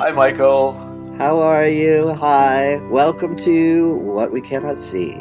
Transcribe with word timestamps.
Hi, 0.00 0.12
Michael. 0.12 0.72
How 1.18 1.40
are 1.40 1.68
you? 1.68 2.14
Hi. 2.14 2.78
Welcome 2.86 3.36
to 3.36 3.96
What 3.96 4.32
We 4.32 4.40
Cannot 4.40 4.78
See 4.78 5.12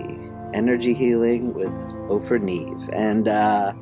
Energy 0.53 0.93
Healing 0.93 1.53
with 1.53 1.73
Ofer 2.09 2.39
Niv. 2.39 2.89
And 2.93 3.27
uh, 3.27 3.73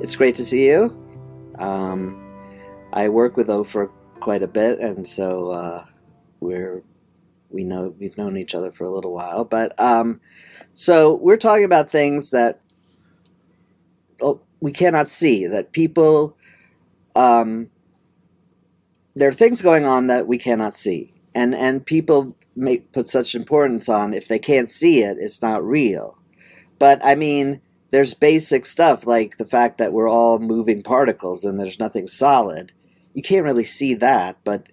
it's 0.00 0.14
great 0.14 0.36
to 0.36 0.44
see 0.44 0.68
you. 0.68 0.96
Um, 1.58 2.38
I 2.92 3.08
work 3.08 3.36
with 3.36 3.50
Ofer 3.50 3.90
quite 4.20 4.44
a 4.44 4.46
bit, 4.46 4.78
and 4.78 5.04
so 5.04 5.48
uh, 5.48 5.84
we're 6.38 6.84
we 7.50 7.64
know 7.64 7.92
we've 7.98 8.16
known 8.16 8.36
each 8.36 8.54
other 8.54 8.70
for 8.70 8.84
a 8.84 8.90
little 8.90 9.12
while. 9.12 9.44
But 9.44 9.78
um, 9.80 10.20
so 10.72 11.16
we're 11.16 11.36
talking 11.36 11.64
about 11.64 11.90
things 11.90 12.30
that 12.30 12.60
oh, 14.22 14.40
we 14.60 14.70
cannot 14.70 15.10
see, 15.10 15.48
that 15.48 15.72
people 15.72 16.36
um, 17.16 17.70
there 19.14 19.28
are 19.28 19.32
things 19.32 19.62
going 19.62 19.86
on 19.86 20.08
that 20.08 20.26
we 20.26 20.38
cannot 20.38 20.76
see, 20.76 21.12
and 21.34 21.54
and 21.54 21.84
people 21.84 22.36
make 22.56 22.92
put 22.92 23.08
such 23.08 23.34
importance 23.34 23.88
on 23.88 24.14
if 24.14 24.28
they 24.28 24.38
can't 24.38 24.70
see 24.70 25.02
it, 25.02 25.16
it's 25.18 25.42
not 25.42 25.64
real. 25.64 26.18
But 26.78 27.00
I 27.04 27.14
mean, 27.14 27.60
there's 27.90 28.14
basic 28.14 28.66
stuff 28.66 29.06
like 29.06 29.36
the 29.36 29.46
fact 29.46 29.78
that 29.78 29.92
we're 29.92 30.08
all 30.08 30.38
moving 30.38 30.82
particles 30.82 31.44
and 31.44 31.58
there's 31.58 31.78
nothing 31.78 32.06
solid. 32.06 32.72
You 33.14 33.22
can't 33.22 33.44
really 33.44 33.64
see 33.64 33.94
that, 33.94 34.38
but 34.44 34.68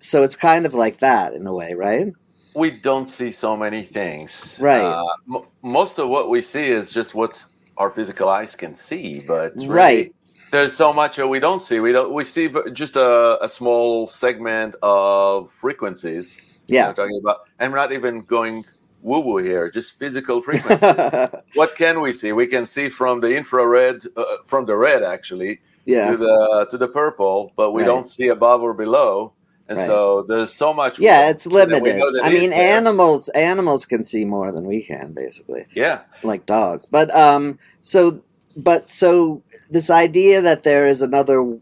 so 0.00 0.22
it's 0.22 0.36
kind 0.36 0.66
of 0.66 0.74
like 0.74 0.98
that 0.98 1.32
in 1.34 1.46
a 1.46 1.52
way, 1.52 1.74
right? 1.74 2.12
We 2.54 2.72
don't 2.72 3.06
see 3.06 3.30
so 3.30 3.56
many 3.56 3.84
things, 3.84 4.58
right? 4.60 4.82
Uh, 4.82 5.06
m- 5.32 5.46
most 5.62 5.98
of 5.98 6.08
what 6.08 6.30
we 6.30 6.40
see 6.42 6.66
is 6.66 6.90
just 6.90 7.14
what 7.14 7.44
our 7.76 7.90
physical 7.90 8.28
eyes 8.28 8.56
can 8.56 8.74
see, 8.74 9.20
but 9.20 9.52
really, 9.56 9.68
right 9.68 10.14
there's 10.50 10.74
so 10.74 10.92
much 10.92 11.16
that 11.16 11.28
we 11.28 11.40
don't 11.40 11.60
see. 11.60 11.80
We 11.80 11.92
don't. 11.92 12.12
We 12.12 12.24
see 12.24 12.50
just 12.72 12.96
a, 12.96 13.42
a 13.42 13.48
small 13.48 14.06
segment 14.06 14.76
of 14.82 15.50
frequencies. 15.52 16.40
Yeah, 16.66 16.88
we're 16.88 16.94
talking 16.94 17.20
about, 17.22 17.40
and 17.58 17.72
we're 17.72 17.78
not 17.78 17.92
even 17.92 18.22
going 18.22 18.64
woo 19.02 19.20
woo 19.20 19.38
here. 19.38 19.70
Just 19.70 19.98
physical 19.98 20.42
frequencies. 20.42 21.30
what 21.54 21.76
can 21.76 22.00
we 22.00 22.12
see? 22.12 22.32
We 22.32 22.46
can 22.46 22.66
see 22.66 22.88
from 22.88 23.20
the 23.20 23.36
infrared, 23.36 24.02
uh, 24.16 24.24
from 24.44 24.66
the 24.66 24.76
red 24.76 25.02
actually, 25.02 25.60
yeah. 25.84 26.10
to 26.10 26.16
the 26.16 26.66
to 26.70 26.78
the 26.78 26.88
purple, 26.88 27.52
but 27.56 27.72
we 27.72 27.82
right. 27.82 27.88
don't 27.88 28.08
see 28.08 28.28
above 28.28 28.62
or 28.62 28.74
below. 28.74 29.32
And 29.70 29.76
right. 29.76 29.86
so 29.86 30.22
there's 30.22 30.52
so 30.52 30.72
much. 30.72 30.98
Yeah, 30.98 31.28
it's 31.28 31.46
limited. 31.46 32.00
I 32.22 32.30
mean, 32.30 32.54
animals 32.54 33.28
animals 33.30 33.84
can 33.84 34.02
see 34.02 34.24
more 34.24 34.50
than 34.50 34.64
we 34.64 34.82
can, 34.82 35.12
basically. 35.12 35.66
Yeah, 35.72 36.00
like 36.22 36.46
dogs. 36.46 36.86
But 36.86 37.14
um, 37.14 37.58
so 37.82 38.22
but 38.58 38.90
so 38.90 39.40
this 39.70 39.88
idea 39.88 40.42
that 40.42 40.64
there 40.64 40.84
is 40.84 41.00
another 41.00 41.56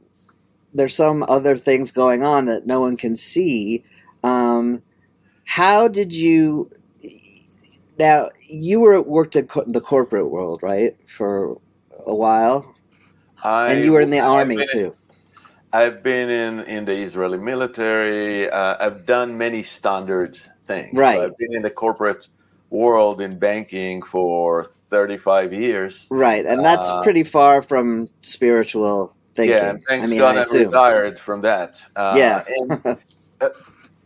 there's 0.72 0.94
some 0.94 1.24
other 1.28 1.56
things 1.56 1.90
going 1.90 2.24
on 2.24 2.46
that 2.46 2.66
no 2.66 2.80
one 2.80 2.96
can 2.96 3.14
see 3.14 3.84
um, 4.24 4.82
how 5.44 5.86
did 5.86 6.12
you 6.12 6.70
now 7.98 8.30
you 8.48 8.80
were 8.80 9.00
worked 9.00 9.36
in 9.36 9.46
the 9.66 9.80
corporate 9.80 10.30
world 10.30 10.62
right 10.62 10.96
for 11.06 11.58
a 12.06 12.14
while? 12.14 12.74
I, 13.44 13.72
and 13.72 13.84
you 13.84 13.92
were 13.92 14.00
in 14.00 14.10
the 14.10 14.20
army 14.20 14.64
too. 14.66 14.94
I've 15.72 16.02
been 16.02 16.30
in 16.30 16.60
in 16.60 16.84
the 16.86 16.96
israeli 16.96 17.38
military. 17.38 18.48
Uh, 18.48 18.76
i've 18.80 19.04
done 19.04 19.36
many 19.36 19.62
standard 19.62 20.38
things. 20.64 20.96
Right. 20.96 21.16
So 21.16 21.24
i've 21.26 21.36
been 21.36 21.54
in 21.54 21.62
the 21.62 21.70
corporate 21.70 22.28
world 22.70 23.20
in 23.20 23.38
banking 23.38 24.02
for 24.02 24.64
35 24.64 25.52
years. 25.52 26.08
Right, 26.10 26.44
and 26.44 26.64
that's 26.64 26.90
uh, 26.90 27.02
pretty 27.02 27.24
far 27.24 27.62
from 27.62 28.08
spiritual 28.22 29.16
thinking. 29.34 29.56
Yeah, 29.56 29.76
thanks 29.88 30.06
I 30.06 30.10
mean, 30.10 30.18
God 30.18 30.36
I 30.36 30.58
retired 30.58 31.18
from 31.18 31.40
that. 31.42 31.82
Uh, 31.94 32.14
yeah, 32.16 32.44
and, 32.48 32.98
uh, 33.40 33.48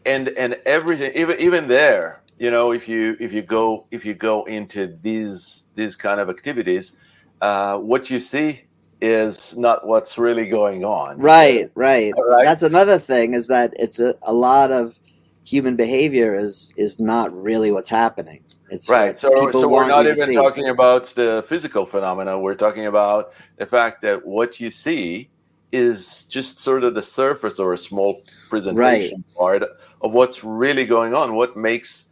and 0.06 0.28
and 0.30 0.56
everything, 0.66 1.12
even 1.14 1.40
even 1.40 1.68
there, 1.68 2.22
you 2.38 2.50
know, 2.50 2.72
if 2.72 2.88
you 2.88 3.16
if 3.20 3.32
you 3.32 3.42
go 3.42 3.86
if 3.90 4.04
you 4.04 4.14
go 4.14 4.44
into 4.44 4.98
these 5.02 5.70
these 5.74 5.96
kind 5.96 6.20
of 6.20 6.28
activities, 6.28 6.96
uh, 7.40 7.78
what 7.78 8.10
you 8.10 8.20
see 8.20 8.62
is 9.00 9.56
not 9.56 9.86
what's 9.86 10.18
really 10.18 10.46
going 10.46 10.84
on. 10.84 11.18
Right, 11.18 11.70
right. 11.74 12.12
right? 12.16 12.44
That's 12.44 12.62
another 12.62 12.98
thing 12.98 13.34
is 13.34 13.46
that 13.46 13.72
it's 13.78 13.98
a, 13.98 14.14
a 14.22 14.32
lot 14.32 14.70
of 14.70 14.98
human 15.44 15.76
behavior 15.76 16.34
is 16.34 16.72
is 16.76 17.00
not 17.00 17.32
really 17.32 17.72
what's 17.72 17.88
happening. 17.88 18.42
It's 18.70 18.88
right. 18.88 19.20
So, 19.20 19.50
so 19.50 19.68
we're 19.68 19.88
not 19.88 20.06
even 20.06 20.34
talking 20.34 20.68
about 20.68 21.06
the 21.06 21.44
physical 21.46 21.86
phenomena. 21.86 22.38
We're 22.38 22.54
talking 22.54 22.86
about 22.86 23.32
the 23.56 23.66
fact 23.66 24.02
that 24.02 24.24
what 24.24 24.60
you 24.60 24.70
see 24.70 25.28
is 25.72 26.24
just 26.24 26.58
sort 26.58 26.84
of 26.84 26.94
the 26.94 27.02
surface 27.02 27.58
or 27.58 27.72
a 27.72 27.78
small 27.78 28.22
presentation 28.48 29.24
right. 29.26 29.36
part 29.36 29.62
of 30.00 30.14
what's 30.14 30.44
really 30.44 30.86
going 30.86 31.14
on. 31.14 31.34
What 31.34 31.56
makes 31.56 32.08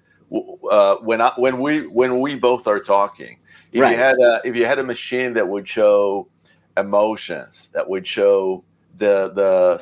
uh, 0.70 0.96
when 0.96 1.20
I, 1.20 1.32
when 1.36 1.60
we 1.60 1.86
when 1.86 2.20
we 2.20 2.34
both 2.34 2.66
are 2.66 2.80
talking. 2.80 3.38
If 3.72 3.82
right. 3.82 3.92
you 3.92 3.96
had 3.96 4.16
a 4.18 4.40
if 4.44 4.56
you 4.56 4.66
had 4.66 4.78
a 4.78 4.84
machine 4.84 5.34
that 5.34 5.46
would 5.46 5.68
show 5.68 6.28
emotions, 6.76 7.68
that 7.74 7.88
would 7.88 8.06
show 8.06 8.64
the 8.96 9.32
the 9.34 9.78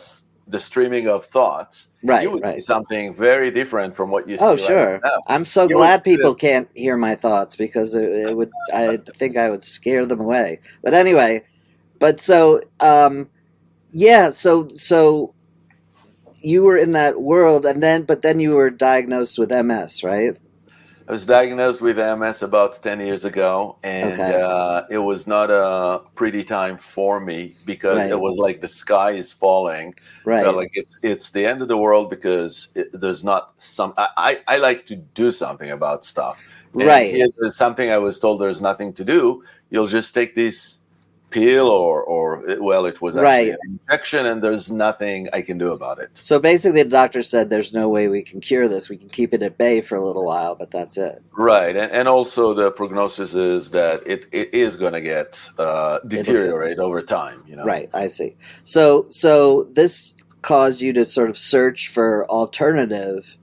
the 0.48 0.60
streaming 0.60 1.08
of 1.08 1.24
thoughts, 1.24 1.90
right, 2.02 2.22
you 2.22 2.30
would 2.30 2.42
right. 2.42 2.54
see 2.54 2.60
something 2.60 3.14
very 3.14 3.50
different 3.50 3.96
from 3.96 4.10
what 4.10 4.28
you 4.28 4.36
see. 4.38 4.44
Oh, 4.44 4.56
sure. 4.56 5.00
I'm 5.26 5.44
so 5.44 5.64
you 5.64 5.76
glad 5.76 6.04
people 6.04 6.34
can't 6.34 6.68
hear 6.74 6.96
my 6.96 7.14
thoughts 7.14 7.56
because 7.56 7.94
it, 7.94 8.10
it, 8.10 8.36
would. 8.36 8.50
I 8.72 8.98
think 8.98 9.36
I 9.36 9.50
would 9.50 9.64
scare 9.64 10.06
them 10.06 10.20
away. 10.20 10.60
But 10.82 10.94
anyway, 10.94 11.42
but 11.98 12.20
so 12.20 12.60
um, 12.80 13.28
yeah, 13.90 14.30
so 14.30 14.68
so 14.68 15.34
you 16.40 16.62
were 16.62 16.76
in 16.76 16.92
that 16.92 17.22
world, 17.22 17.66
and 17.66 17.82
then 17.82 18.04
but 18.04 18.22
then 18.22 18.38
you 18.38 18.54
were 18.54 18.70
diagnosed 18.70 19.38
with 19.38 19.50
MS, 19.50 20.04
right? 20.04 20.38
I 21.08 21.12
was 21.12 21.24
diagnosed 21.24 21.80
with 21.80 21.98
MS 21.98 22.42
about 22.42 22.82
10 22.82 23.00
years 23.00 23.24
ago, 23.24 23.76
and 23.84 24.14
okay. 24.14 24.42
uh, 24.42 24.82
it 24.90 24.98
was 24.98 25.28
not 25.28 25.50
a 25.50 26.02
pretty 26.16 26.42
time 26.42 26.78
for 26.78 27.20
me 27.20 27.54
because 27.64 27.98
right. 27.98 28.10
it 28.10 28.18
was 28.18 28.36
like 28.38 28.60
the 28.60 28.68
sky 28.68 29.12
is 29.12 29.30
falling. 29.30 29.94
Right. 30.24 30.42
So 30.42 30.50
like 30.50 30.70
it's 30.74 30.98
it's 31.04 31.30
the 31.30 31.46
end 31.46 31.62
of 31.62 31.68
the 31.68 31.76
world 31.76 32.10
because 32.10 32.68
it, 32.74 32.88
there's 32.92 33.22
not 33.22 33.52
some. 33.58 33.94
I, 33.96 34.08
I, 34.16 34.54
I, 34.54 34.56
like 34.56 34.84
to 34.86 34.96
do 34.96 35.30
something 35.30 35.70
about 35.70 36.04
stuff. 36.04 36.42
And 36.74 36.84
right. 36.84 37.30
There's 37.38 37.56
something 37.56 37.88
I 37.90 37.98
was 37.98 38.18
told 38.18 38.40
there's 38.40 38.60
nothing 38.60 38.92
to 38.94 39.04
do. 39.04 39.44
You'll 39.70 39.86
just 39.86 40.12
take 40.12 40.34
this 40.34 40.82
pill 41.36 41.68
or 41.68 42.02
or 42.02 42.42
well 42.60 42.86
it 42.86 43.02
was 43.02 43.14
right. 43.14 43.50
an 43.50 43.58
infection 43.68 44.24
and 44.24 44.42
there's 44.42 44.70
nothing 44.70 45.28
i 45.34 45.42
can 45.42 45.58
do 45.58 45.72
about 45.72 45.98
it. 45.98 46.10
So 46.14 46.38
basically 46.38 46.82
the 46.82 46.88
doctor 46.88 47.22
said 47.22 47.50
there's 47.50 47.74
no 47.74 47.90
way 47.90 48.08
we 48.08 48.22
can 48.22 48.40
cure 48.40 48.68
this. 48.68 48.88
We 48.88 48.96
can 48.96 49.10
keep 49.10 49.34
it 49.34 49.42
at 49.42 49.58
bay 49.58 49.82
for 49.82 49.96
a 49.96 50.04
little 50.04 50.24
while 50.24 50.54
but 50.54 50.70
that's 50.70 50.96
it. 50.96 51.22
Right 51.32 51.76
and, 51.76 51.92
and 51.92 52.08
also 52.08 52.54
the 52.54 52.70
prognosis 52.70 53.34
is 53.34 53.70
that 53.72 54.06
it, 54.06 54.24
it 54.32 54.54
is 54.54 54.76
going 54.76 54.94
to 54.94 55.02
get 55.02 55.46
uh, 55.58 55.98
deteriorate 56.06 56.78
over 56.78 57.02
time 57.02 57.44
you 57.46 57.54
know? 57.56 57.64
Right 57.64 57.90
i 57.92 58.06
see. 58.06 58.34
So 58.64 59.04
so 59.10 59.64
this 59.74 60.16
caused 60.40 60.80
you 60.80 60.94
to 60.94 61.04
sort 61.04 61.28
of 61.28 61.36
search 61.36 61.88
for 61.88 62.26
alternative 62.30 63.36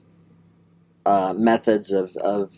uh, 1.06 1.34
methods 1.38 1.92
of 1.92 2.16
of 2.18 2.52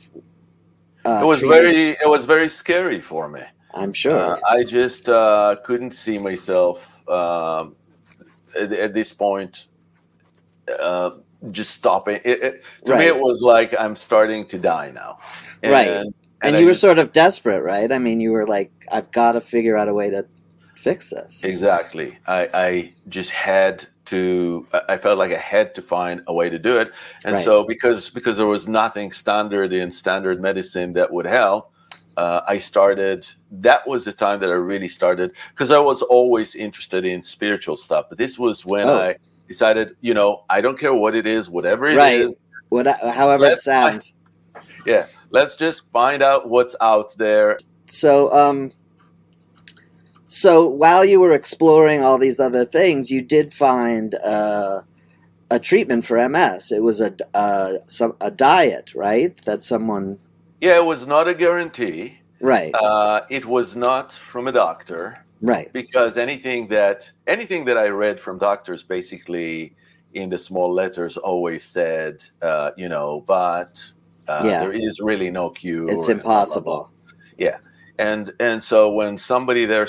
uh, 1.06 1.20
it 1.22 1.26
was 1.26 1.40
treating. 1.40 1.50
very 1.50 1.90
it 1.90 2.10
was 2.16 2.24
very 2.26 2.48
scary 2.48 3.02
for 3.02 3.28
me 3.28 3.42
I'm 3.76 3.94
sure. 3.94 4.36
Uh, 4.36 4.40
I 4.50 4.64
just 4.64 5.10
uh, 5.10 5.58
couldn't 5.64 5.92
see 5.92 6.18
myself 6.18 7.08
um, 7.10 7.76
at, 8.60 8.72
at, 8.72 8.94
this 8.94 9.12
point 9.14 9.68
uh, 10.80 11.12
just 11.52 11.72
stopping. 11.76 12.22
It, 12.24 12.42
it, 12.42 12.64
to 12.86 12.94
right. 12.94 13.00
me, 13.00 13.06
it 13.06 13.20
was 13.20 13.42
like 13.42 13.76
I'm 13.78 13.96
starting 13.96 14.46
to 14.48 14.58
die 14.58 14.92
now. 14.92 15.20
And, 15.62 15.72
right. 15.72 15.88
And, 15.90 16.14
and 16.42 16.56
you 16.56 16.62
I 16.62 16.66
were 16.66 16.72
just, 16.72 16.82
sort 16.82 17.00
of 17.00 17.12
desperate, 17.12 17.62
right? 17.62 17.92
I 17.92 18.00
mean, 18.00 18.20
you 18.20 18.32
were 18.32 18.48
like, 18.48 18.72
I've 18.92 19.12
got 19.12 19.34
to 19.34 19.42
figure 19.42 19.78
out 19.78 19.90
a 19.90 19.94
way 19.94 20.10
to 20.10 20.26
fix 20.76 21.10
this. 21.10 21.44
Exactly. 21.44 22.18
I, 22.28 22.50
I 22.54 22.94
just 23.10 23.32
had 23.32 23.88
to 24.06 24.68
i 24.88 24.98
felt 24.98 25.18
like 25.18 25.32
i 25.32 25.38
had 25.38 25.74
to 25.74 25.82
find 25.82 26.22
a 26.28 26.34
way 26.34 26.48
to 26.48 26.60
do 26.60 26.78
it 26.78 26.92
and 27.24 27.34
right. 27.36 27.44
so 27.44 27.64
because 27.64 28.10
because 28.10 28.38
there 28.38 28.46
was 28.46 28.68
nothing 28.68 29.12
standard 29.12 29.74
in 29.74 29.92
standard 29.92 30.40
medicine 30.40 30.94
that 30.94 31.12
would 31.12 31.26
help 31.26 31.74
uh, 32.18 32.42
I 32.48 32.60
started. 32.60 33.28
That 33.52 33.88
was 33.88 34.06
the 34.06 34.14
time 34.14 34.40
that 34.42 34.50
I 34.50 34.54
really 34.54 34.88
started 34.88 35.32
because 35.52 35.72
I 35.72 35.80
was 35.80 36.02
always 36.02 36.56
interested 36.56 37.06
in 37.06 37.22
spiritual 37.24 37.76
stuff. 37.76 38.06
But 38.10 38.18
this 38.18 38.40
was 38.40 38.66
when 38.66 38.86
oh. 38.86 39.02
I 39.02 39.16
decided, 39.48 39.96
you 40.02 40.14
know, 40.14 40.44
I 40.50 40.62
don't 40.62 40.80
care 40.80 40.94
what 40.94 41.16
it 41.16 41.28
is, 41.28 41.50
whatever 41.50 41.88
it 41.88 41.98
right. 41.98 42.22
is, 42.22 42.34
what, 42.70 42.88
however 42.88 43.46
it 43.48 43.60
sounds. 43.60 44.14
Find, 44.54 44.66
yeah, 44.86 45.08
let's 45.30 45.56
just 45.56 45.90
find 45.92 46.24
out 46.24 46.50
what's 46.50 46.76
out 46.82 47.16
there. 47.18 47.58
So, 47.88 48.32
um, 48.34 48.72
so 50.26 50.68
while 50.68 51.06
you 51.06 51.20
were 51.20 51.34
exploring 51.34 52.02
all 52.02 52.18
these 52.18 52.40
other 52.40 52.66
things, 52.66 53.12
you 53.12 53.22
did 53.22 53.54
find 53.54 54.16
uh, 54.16 54.82
a 55.52 55.60
treatment 55.60 56.06
for 56.06 56.28
MS. 56.28 56.72
It 56.72 56.82
was 56.82 57.02
a 57.02 57.16
uh, 57.34 57.74
some 57.86 58.16
a 58.22 58.32
diet, 58.32 58.94
right? 58.96 59.40
That 59.44 59.62
someone 59.62 60.18
yeah, 60.66 60.78
it 60.78 60.86
was 60.86 61.06
not 61.06 61.28
a 61.28 61.36
guarantee. 61.36 62.18
Right. 62.42 62.74
Uh, 62.74 63.22
it 63.30 63.46
was 63.46 63.76
not 63.76 64.14
from 64.14 64.48
a 64.48 64.52
doctor. 64.52 65.24
Right. 65.42 65.72
Because 65.74 66.18
anything 66.18 66.68
that 66.70 67.10
anything 67.28 67.66
that 67.66 67.78
I 67.78 67.88
read 67.90 68.20
from 68.20 68.40
doctors 68.40 68.82
basically 68.82 69.76
in 70.14 70.30
the 70.30 70.38
small 70.38 70.74
letters 70.74 71.18
always 71.18 71.64
said, 71.64 72.24
uh, 72.42 72.72
you 72.78 72.90
know, 72.90 73.24
but 73.28 73.84
uh, 74.28 74.42
yeah. 74.44 74.62
there 74.62 74.74
is 74.74 75.00
really 75.00 75.30
no 75.30 75.50
cure. 75.50 75.90
It's 75.90 76.10
impossible. 76.10 76.92
Yeah, 77.38 77.58
and 78.00 78.34
and 78.40 78.64
so 78.64 78.92
when 78.92 79.18
somebody 79.18 79.66
there 79.66 79.88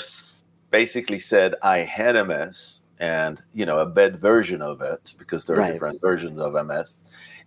basically 0.69 1.19
said 1.19 1.55
I 1.63 1.79
had 1.79 2.13
MS 2.27 2.81
and 2.99 3.41
you 3.53 3.65
know 3.65 3.79
a 3.79 3.85
bad 3.85 4.19
version 4.19 4.61
of 4.61 4.81
it 4.81 5.15
because 5.17 5.45
there 5.45 5.55
are 5.55 5.59
right. 5.59 5.73
different 5.73 6.01
versions 6.01 6.39
of 6.39 6.53
MS, 6.53 7.03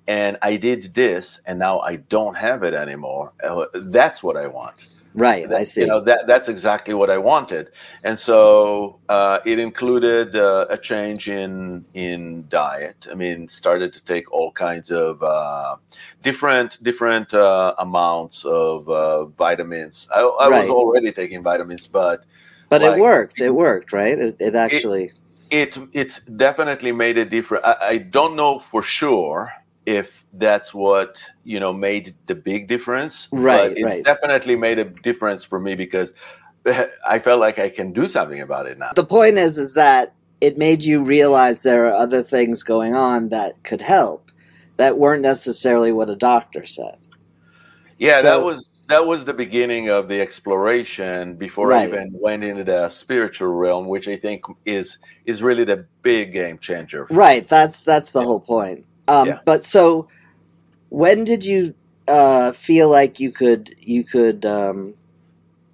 and 0.06 0.36
I 0.42 0.56
did 0.56 0.94
this 0.94 1.40
and 1.46 1.58
now 1.58 1.80
I 1.80 1.96
don't 1.96 2.36
have 2.36 2.62
it 2.62 2.74
anymore. 2.74 3.32
Uh, 3.42 3.66
that's 3.74 4.22
what 4.22 4.36
I 4.36 4.46
want. 4.46 4.88
Right, 5.14 5.48
that, 5.48 5.58
I 5.58 5.64
see. 5.64 5.80
You 5.80 5.88
know 5.88 6.00
that 6.02 6.28
that's 6.28 6.48
exactly 6.48 6.94
what 6.94 7.10
I 7.10 7.18
wanted, 7.18 7.70
and 8.04 8.16
so 8.16 9.00
uh, 9.08 9.40
it 9.44 9.58
included 9.58 10.36
uh, 10.36 10.66
a 10.70 10.78
change 10.78 11.28
in 11.28 11.84
in 11.94 12.44
diet. 12.48 13.08
I 13.10 13.14
mean, 13.14 13.48
started 13.48 13.92
to 13.94 14.04
take 14.04 14.30
all 14.32 14.52
kinds 14.52 14.92
of 14.92 15.20
uh, 15.20 15.76
different 16.22 16.80
different 16.84 17.34
uh, 17.34 17.74
amounts 17.78 18.44
of 18.44 18.88
uh, 18.88 19.24
vitamins. 19.24 20.08
I, 20.14 20.20
I 20.20 20.48
right. 20.48 20.62
was 20.62 20.70
already 20.70 21.10
taking 21.10 21.42
vitamins, 21.42 21.88
but 21.88 22.24
but 22.68 22.80
like, 22.80 22.96
it 22.96 23.00
worked. 23.00 23.40
It 23.40 23.50
worked, 23.50 23.92
right? 23.92 24.16
It, 24.16 24.36
it 24.38 24.54
actually 24.54 25.10
it, 25.50 25.76
it 25.76 25.88
it's 25.92 26.24
definitely 26.24 26.92
made 26.92 27.18
a 27.18 27.24
difference. 27.24 27.64
I, 27.66 27.76
I 27.80 27.98
don't 27.98 28.36
know 28.36 28.60
for 28.60 28.80
sure 28.80 29.52
if 29.86 30.26
that's 30.34 30.74
what 30.74 31.22
you 31.44 31.60
know 31.60 31.72
made 31.72 32.14
the 32.26 32.34
big 32.34 32.68
difference. 32.68 33.28
Right, 33.32 33.70
but 33.70 33.78
it 33.78 33.84
right. 33.84 34.04
definitely 34.04 34.56
made 34.56 34.78
a 34.78 34.84
difference 34.84 35.44
for 35.44 35.58
me 35.58 35.74
because 35.74 36.12
I 37.06 37.18
felt 37.18 37.40
like 37.40 37.58
I 37.58 37.68
can 37.68 37.92
do 37.92 38.06
something 38.06 38.40
about 38.40 38.66
it 38.66 38.78
now. 38.78 38.92
The 38.94 39.04
point 39.04 39.38
is, 39.38 39.58
is 39.58 39.74
that 39.74 40.14
it 40.40 40.58
made 40.58 40.82
you 40.82 41.02
realize 41.02 41.62
there 41.62 41.86
are 41.86 41.94
other 41.94 42.22
things 42.22 42.62
going 42.62 42.94
on 42.94 43.28
that 43.28 43.62
could 43.62 43.80
help 43.80 44.30
that 44.76 44.98
weren't 44.98 45.22
necessarily 45.22 45.92
what 45.92 46.08
a 46.08 46.16
doctor 46.16 46.64
said. 46.64 46.98
Yeah, 47.98 48.22
so, 48.22 48.22
that 48.22 48.44
was 48.44 48.70
that 48.88 49.06
was 49.06 49.24
the 49.26 49.34
beginning 49.34 49.90
of 49.90 50.08
the 50.08 50.20
exploration 50.20 51.36
before 51.36 51.68
right. 51.68 51.82
I 51.82 51.86
even 51.86 52.10
went 52.12 52.42
into 52.42 52.64
the 52.64 52.88
spiritual 52.88 53.48
realm, 53.48 53.88
which 53.88 54.08
I 54.08 54.16
think 54.16 54.42
is 54.64 54.98
is 55.26 55.42
really 55.42 55.64
the 55.64 55.86
big 56.02 56.32
game 56.32 56.58
changer. 56.58 57.06
Right. 57.10 57.46
That's 57.46 57.82
that's 57.82 58.12
the 58.12 58.22
whole 58.22 58.40
point. 58.40 58.86
Um, 59.10 59.26
yeah. 59.26 59.38
But 59.44 59.64
so, 59.64 60.08
when 60.88 61.24
did 61.24 61.44
you 61.44 61.74
uh, 62.06 62.52
feel 62.52 62.88
like 62.88 63.18
you 63.18 63.32
could 63.32 63.74
you 63.78 64.04
could 64.04 64.46
um, 64.46 64.94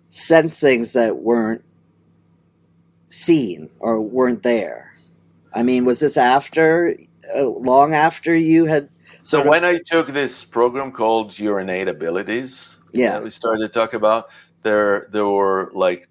sense 0.09 0.59
things 0.59 0.95
that 0.95 1.19
weren't 1.19 1.63
seen 3.09 3.69
or 3.79 4.01
weren't 4.01 4.43
there? 4.43 4.95
I 5.55 5.63
mean, 5.63 5.85
was 5.85 6.01
this 6.01 6.17
after, 6.17 6.97
uh, 7.37 7.45
long 7.45 7.93
after 7.95 8.35
you 8.35 8.65
had? 8.65 8.89
So 9.21 9.45
when 9.45 9.65
I 9.65 9.79
took 9.85 10.09
this 10.09 10.45
program 10.45 10.93
called 10.93 11.39
Your 11.39 11.61
Innate 11.61 11.89
Abilities, 11.89 12.79
yeah, 12.93 13.21
we 13.21 13.31
started 13.31 13.67
to 13.67 13.69
talk 13.69 13.93
about 13.93 14.29
there. 14.63 15.09
There 15.13 15.27
were 15.27 15.73
like 15.75 16.09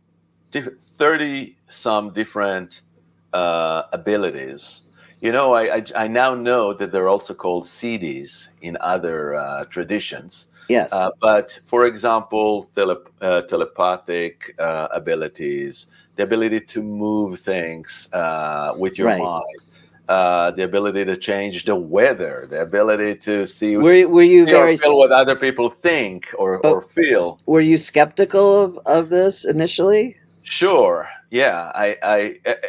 thirty 0.51 1.57
some 1.69 2.13
different 2.13 2.81
uh, 3.33 3.83
abilities 3.94 4.85
you 5.25 5.31
know, 5.31 5.54
I, 5.54 5.77
I, 5.77 5.86
I 6.04 6.07
now 6.07 6.36
know 6.36 6.72
that 6.74 6.92
they're 6.92 7.07
also 7.07 7.33
called 7.33 7.63
siddhis 7.63 8.50
in 8.62 8.77
other 8.80 9.33
uh, 9.33 9.66
traditions. 9.66 10.50
Yes. 10.69 10.94
Uh, 10.94 11.10
but 11.19 11.60
for 11.66 11.88
example, 11.88 12.69
tele- 12.75 13.10
uh, 13.22 13.42
telepathic 13.42 14.56
uh, 14.60 14.88
abilities, 14.92 15.88
the 16.16 16.24
ability 16.24 16.62
to 16.62 16.83
move 16.83 17.39
things 17.39 18.07
uh, 18.13 18.75
with 18.77 19.00
your 19.00 19.07
right. 19.07 19.19
mind, 19.19 19.62
uh, 20.10 20.51
the 20.51 20.63
ability 20.63 21.04
to 21.06 21.18
change 21.18 21.66
the 21.66 21.75
weather, 21.75 22.45
the 22.48 22.62
ability 22.62 23.16
to 23.16 23.48
see 23.48 23.77
were, 23.77 24.07
were 24.07 24.22
you 24.22 24.45
very 24.45 24.77
feel 24.77 24.95
what 24.95 25.12
other 25.12 25.36
people 25.36 25.72
think 25.72 26.30
or, 26.38 26.60
or 26.68 26.83
feel. 26.83 27.39
Were 27.48 27.62
you 27.62 27.77
skeptical 27.80 28.62
of, 28.62 28.80
of 28.86 29.10
this 29.10 29.44
initially? 29.44 30.18
Sure 30.44 31.10
yeah 31.31 31.72
i 31.75 31.98
i 32.04 32.18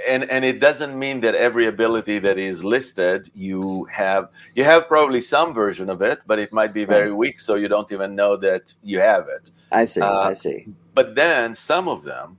and 0.08 0.24
and 0.30 0.44
it 0.44 0.60
doesn't 0.60 0.98
mean 0.98 1.20
that 1.20 1.34
every 1.34 1.66
ability 1.66 2.18
that 2.18 2.38
is 2.38 2.64
listed 2.64 3.30
you 3.34 3.84
have 3.92 4.28
you 4.54 4.64
have 4.64 4.88
probably 4.88 5.20
some 5.20 5.52
version 5.52 5.90
of 5.90 6.02
it 6.02 6.20
but 6.26 6.38
it 6.38 6.52
might 6.52 6.72
be 6.72 6.84
very 6.84 7.10
right. 7.10 7.16
weak 7.16 7.40
so 7.40 7.54
you 7.54 7.68
don't 7.68 7.92
even 7.92 8.14
know 8.14 8.36
that 8.36 8.72
you 8.82 8.98
have 8.98 9.28
it 9.28 9.50
i 9.72 9.84
see 9.84 10.00
uh, 10.00 10.20
i 10.20 10.32
see 10.32 10.66
but 10.94 11.14
then 11.14 11.54
some 11.54 11.88
of 11.88 12.02
them 12.02 12.38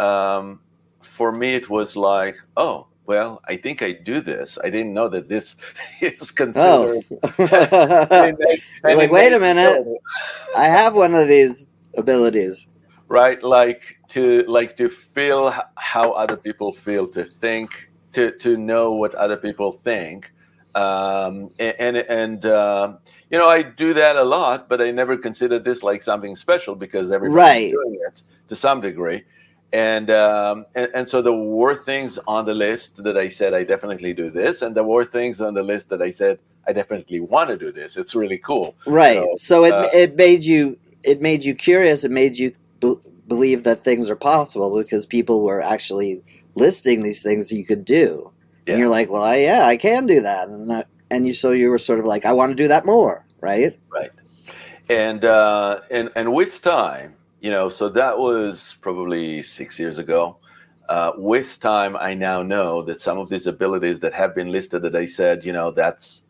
um, 0.00 0.60
for 1.02 1.30
me 1.30 1.54
it 1.54 1.70
was 1.70 1.96
like 1.96 2.38
oh 2.56 2.86
well, 3.06 3.42
I 3.46 3.58
think 3.58 3.82
I 3.82 3.92
do 3.92 4.22
this. 4.22 4.56
I 4.64 4.70
didn't 4.70 4.94
know 4.94 5.08
that 5.10 5.28
this 5.28 5.56
is 6.00 6.30
considered. 6.30 7.04
Oh. 7.10 7.34
and, 7.38 8.38
and 8.40 8.58
like, 8.96 9.10
wait 9.10 9.34
a 9.34 9.38
minute. 9.38 9.86
I 10.56 10.64
have 10.64 10.94
one 10.94 11.14
of 11.14 11.28
these 11.28 11.68
abilities 11.96 12.66
right 13.08 13.42
like 13.42 13.93
to 14.14 14.44
like 14.46 14.76
to 14.76 14.88
feel 14.88 15.52
how 15.74 16.12
other 16.12 16.36
people 16.36 16.72
feel 16.72 17.08
to 17.08 17.24
think 17.24 17.90
to 18.12 18.30
to 18.38 18.56
know 18.56 18.92
what 18.92 19.12
other 19.16 19.36
people 19.36 19.72
think 19.72 20.30
um, 20.76 21.50
and 21.58 21.96
and, 21.96 22.46
uh, 22.46 22.94
you 23.30 23.38
know 23.38 23.48
i 23.48 23.60
do 23.60 23.92
that 23.92 24.14
a 24.14 24.22
lot 24.22 24.68
but 24.68 24.80
i 24.80 24.90
never 24.92 25.16
considered 25.16 25.64
this 25.64 25.82
like 25.82 26.00
something 26.02 26.36
special 26.36 26.76
because 26.76 27.10
everybody's 27.10 27.36
right. 27.36 27.72
doing 27.72 27.98
it 28.06 28.22
to 28.48 28.54
some 28.54 28.80
degree. 28.80 29.24
And, 29.72 30.08
um, 30.10 30.66
and 30.76 30.88
and 30.94 31.08
so 31.08 31.20
there 31.20 31.32
were 31.32 31.74
things 31.74 32.16
on 32.28 32.44
the 32.44 32.54
list 32.54 33.02
that 33.02 33.16
i 33.16 33.28
said 33.28 33.54
i 33.54 33.64
definitely 33.64 34.12
do 34.12 34.30
this 34.30 34.62
and 34.62 34.70
there 34.76 34.84
were 34.84 35.04
things 35.04 35.40
on 35.40 35.52
the 35.54 35.64
list 35.64 35.88
that 35.88 36.00
i 36.00 36.12
said 36.12 36.38
i 36.68 36.72
definitely 36.72 37.18
want 37.18 37.48
to 37.50 37.56
do 37.56 37.72
this. 37.72 37.96
It's 37.96 38.14
really 38.14 38.38
cool. 38.38 38.76
Right. 38.86 39.16
So, 39.16 39.64
so 39.64 39.64
it, 39.64 39.74
uh, 39.74 39.88
it 39.92 40.14
made 40.14 40.44
you 40.44 40.78
it 41.02 41.20
made 41.20 41.44
you 41.44 41.54
curious. 41.56 42.04
It 42.04 42.12
made 42.12 42.38
you 42.38 42.52
believe 43.26 43.62
that 43.62 43.80
things 43.80 44.10
are 44.10 44.16
possible 44.16 44.76
because 44.76 45.06
people 45.06 45.42
were 45.42 45.60
actually 45.60 46.22
listing 46.54 47.02
these 47.02 47.22
things 47.22 47.52
you 47.52 47.64
could 47.64 47.84
do. 47.84 48.30
Yeah. 48.66 48.72
And 48.72 48.80
you're 48.80 48.88
like, 48.88 49.10
well, 49.10 49.22
I, 49.22 49.36
yeah, 49.36 49.66
I 49.66 49.76
can 49.76 50.06
do 50.06 50.20
that. 50.20 50.48
And, 50.48 50.72
I, 50.72 50.84
and 51.10 51.26
you, 51.26 51.32
so 51.32 51.52
you 51.52 51.70
were 51.70 51.78
sort 51.78 52.00
of 52.00 52.06
like, 52.06 52.24
I 52.24 52.32
want 52.32 52.50
to 52.50 52.54
do 52.54 52.68
that 52.68 52.86
more. 52.86 53.24
Right. 53.40 53.78
Right. 53.90 54.10
And, 54.88 55.24
uh, 55.24 55.80
and, 55.90 56.10
and 56.16 56.32
with 56.32 56.62
time, 56.62 57.14
you 57.40 57.50
know, 57.50 57.68
so 57.68 57.88
that 57.90 58.18
was 58.18 58.76
probably 58.80 59.42
six 59.42 59.78
years 59.78 59.98
ago. 59.98 60.38
Uh, 60.88 61.12
with 61.16 61.60
time, 61.60 61.96
I 61.96 62.12
now 62.12 62.42
know 62.42 62.82
that 62.82 63.00
some 63.00 63.18
of 63.18 63.30
these 63.30 63.46
abilities 63.46 64.00
that 64.00 64.12
have 64.12 64.34
been 64.34 64.52
listed 64.52 64.82
that 64.82 64.94
I 64.94 65.06
said, 65.06 65.44
you 65.44 65.52
know, 65.52 65.70
that's 65.70 66.24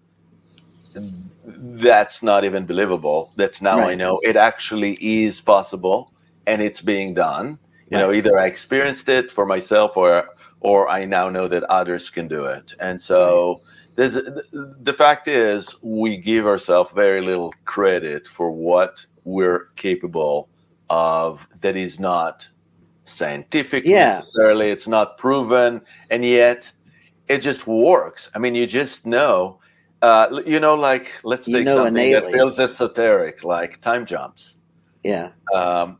that's 0.94 2.22
not 2.22 2.44
even 2.44 2.66
believable. 2.66 3.32
That's 3.34 3.60
now 3.60 3.78
right. 3.78 3.90
I 3.90 3.94
know 3.96 4.20
it 4.22 4.36
actually 4.36 4.94
is 4.94 5.40
possible 5.40 6.12
and 6.46 6.62
it's 6.62 6.80
being 6.80 7.14
done. 7.14 7.58
You 7.90 7.98
know, 7.98 8.12
either 8.12 8.38
I 8.38 8.46
experienced 8.46 9.08
it 9.08 9.30
for 9.30 9.46
myself 9.46 9.96
or 9.96 10.28
or 10.60 10.88
I 10.88 11.04
now 11.04 11.28
know 11.28 11.46
that 11.46 11.62
others 11.64 12.10
can 12.10 12.26
do 12.26 12.46
it. 12.46 12.74
And 12.80 13.00
so 13.00 13.60
there's 13.94 14.14
the 14.52 14.92
fact 14.92 15.28
is 15.28 15.76
we 15.82 16.16
give 16.16 16.46
ourselves 16.46 16.90
very 16.94 17.20
little 17.20 17.54
credit 17.66 18.26
for 18.26 18.50
what 18.50 19.04
we're 19.24 19.66
capable 19.76 20.48
of 20.90 21.46
that 21.60 21.76
is 21.76 22.00
not 22.00 22.48
scientific 23.04 23.84
yeah. 23.84 24.16
necessarily. 24.16 24.70
It's 24.70 24.88
not 24.88 25.18
proven. 25.18 25.82
And 26.10 26.24
yet 26.24 26.70
it 27.28 27.38
just 27.38 27.66
works. 27.66 28.30
I 28.34 28.38
mean 28.38 28.54
you 28.54 28.66
just 28.66 29.06
know 29.06 29.60
uh, 30.02 30.40
you 30.46 30.60
know 30.60 30.74
like 30.74 31.12
let's 31.22 31.46
you 31.46 31.58
take 31.58 31.68
something 31.68 32.12
that 32.12 32.24
feels 32.24 32.58
esoteric 32.58 33.44
like 33.44 33.80
time 33.80 34.06
jumps. 34.06 34.56
Yeah. 35.02 35.30
Um, 35.54 35.98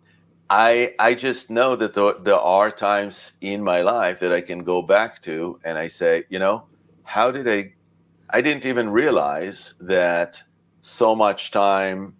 I 0.55 0.95
I 1.01 1.15
just 1.15 1.51
know 1.51 1.75
that 1.75 1.95
there, 1.95 2.15
there 2.23 2.39
are 2.39 2.71
times 2.71 3.33
in 3.41 3.61
my 3.61 3.81
life 3.81 4.21
that 4.21 4.33
I 4.33 4.41
can 4.41 4.63
go 4.63 4.83
back 4.83 5.21
to 5.23 5.59
and 5.65 5.77
I 5.77 5.89
say, 5.89 6.25
you 6.29 6.39
know, 6.39 6.63
how 7.03 7.33
did 7.33 7.49
I 7.49 7.73
I 8.31 8.41
didn't 8.41 8.65
even 8.65 8.89
realize 8.89 9.75
that 9.81 10.41
so 10.83 11.17
much 11.17 11.51
time 11.51 12.15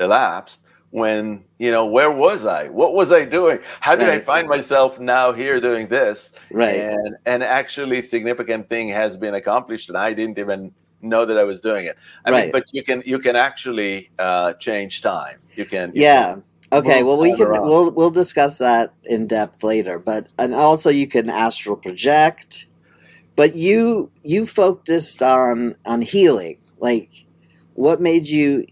elapsed 0.00 0.64
when, 0.90 1.44
you 1.58 1.70
know, 1.70 1.86
where 1.86 2.10
was 2.10 2.44
I? 2.44 2.68
What 2.68 2.92
was 2.92 3.10
I 3.10 3.24
doing? 3.24 3.58
How 3.80 3.96
did 3.96 4.08
right. 4.08 4.20
I 4.20 4.24
find 4.32 4.46
myself 4.48 5.00
now 5.00 5.32
here 5.32 5.58
doing 5.58 5.88
this? 5.88 6.34
Right. 6.50 6.80
And 6.80 7.16
and 7.24 7.42
actually 7.42 8.02
significant 8.02 8.68
thing 8.68 8.90
has 8.90 9.16
been 9.16 9.32
accomplished 9.32 9.88
and 9.88 9.96
I 9.96 10.12
didn't 10.12 10.38
even 10.38 10.74
know 11.00 11.24
that 11.24 11.38
I 11.38 11.44
was 11.44 11.62
doing 11.62 11.86
it. 11.86 11.96
I 12.26 12.30
right. 12.30 12.42
mean, 12.42 12.52
but 12.52 12.64
you 12.70 12.84
can 12.84 13.02
you 13.06 13.18
can 13.18 13.34
actually 13.34 14.10
uh, 14.18 14.52
change 14.54 15.00
time. 15.00 15.38
You 15.54 15.64
can 15.64 15.90
you 15.94 16.02
yeah. 16.02 16.34
Can, 16.34 16.42
Okay, 16.72 17.02
well 17.02 17.16
we 17.16 17.34
can 17.34 17.50
we'll 17.50 17.90
we'll 17.92 18.10
discuss 18.10 18.58
that 18.58 18.92
in 19.04 19.26
depth 19.26 19.62
later, 19.62 19.98
but 19.98 20.28
and 20.38 20.54
also 20.54 20.90
you 20.90 21.06
can 21.06 21.30
astral 21.30 21.76
project. 21.76 22.66
But 23.36 23.54
you 23.54 24.10
you 24.22 24.44
focused 24.44 25.22
on 25.22 25.76
on 25.86 26.02
healing. 26.02 26.58
Like 26.78 27.26
what 27.74 28.00
made 28.00 28.28
you 28.28 28.66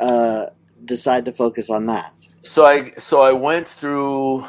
uh, 0.00 0.46
decide 0.84 1.24
to 1.26 1.32
focus 1.32 1.70
on 1.70 1.86
that? 1.86 2.12
So 2.42 2.64
I 2.64 2.90
so 2.98 3.20
I 3.20 3.32
went 3.32 3.68
through 3.68 4.46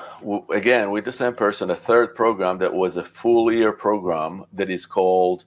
again 0.51 0.89
with 0.89 1.05
the 1.05 1.12
same 1.12 1.34
person 1.34 1.69
a 1.69 1.75
third 1.75 2.15
program 2.15 2.58
that 2.60 2.74
was 2.74 2.98
a 2.98 3.03
full 3.03 3.51
year 3.51 3.72
program 3.72 4.46
that 4.53 4.69
is 4.69 4.86
called 4.86 5.43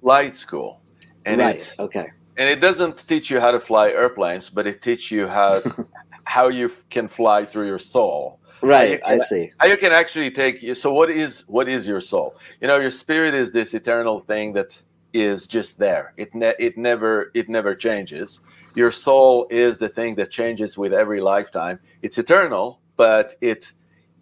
flight 0.00 0.34
school, 0.34 0.80
and 1.24 1.40
right. 1.40 1.56
It, 1.56 1.74
okay. 1.78 2.06
And 2.38 2.48
it 2.48 2.60
doesn't 2.60 3.06
teach 3.06 3.30
you 3.30 3.38
how 3.38 3.50
to 3.50 3.60
fly 3.60 3.90
airplanes, 3.90 4.48
but 4.48 4.66
it 4.66 4.80
teaches 4.80 5.10
you 5.10 5.26
how 5.26 5.60
how 6.24 6.48
you 6.48 6.70
can 6.90 7.08
fly 7.08 7.44
through 7.44 7.66
your 7.66 7.78
soul. 7.78 8.38
Right, 8.62 9.02
can, 9.02 9.20
I 9.20 9.24
see. 9.24 9.50
How 9.58 9.66
you 9.66 9.76
can 9.76 9.92
actually 9.92 10.30
take. 10.30 10.76
So, 10.76 10.92
what 10.92 11.10
is 11.10 11.44
what 11.48 11.68
is 11.68 11.86
your 11.88 12.00
soul? 12.00 12.36
You 12.60 12.68
know, 12.68 12.78
your 12.78 12.92
spirit 12.92 13.34
is 13.34 13.52
this 13.52 13.74
eternal 13.74 14.20
thing 14.20 14.52
that 14.52 14.80
is 15.12 15.46
just 15.46 15.78
there. 15.78 16.14
It 16.16 16.34
ne- 16.34 16.54
it 16.58 16.78
never 16.78 17.32
it 17.34 17.48
never 17.48 17.74
changes. 17.74 18.40
Your 18.74 18.92
soul 18.92 19.46
is 19.50 19.78
the 19.78 19.88
thing 19.88 20.14
that 20.14 20.30
changes 20.30 20.78
with 20.78 20.94
every 20.94 21.20
lifetime. 21.20 21.80
It's 22.02 22.18
eternal, 22.18 22.80
but 22.96 23.34
it 23.40 23.72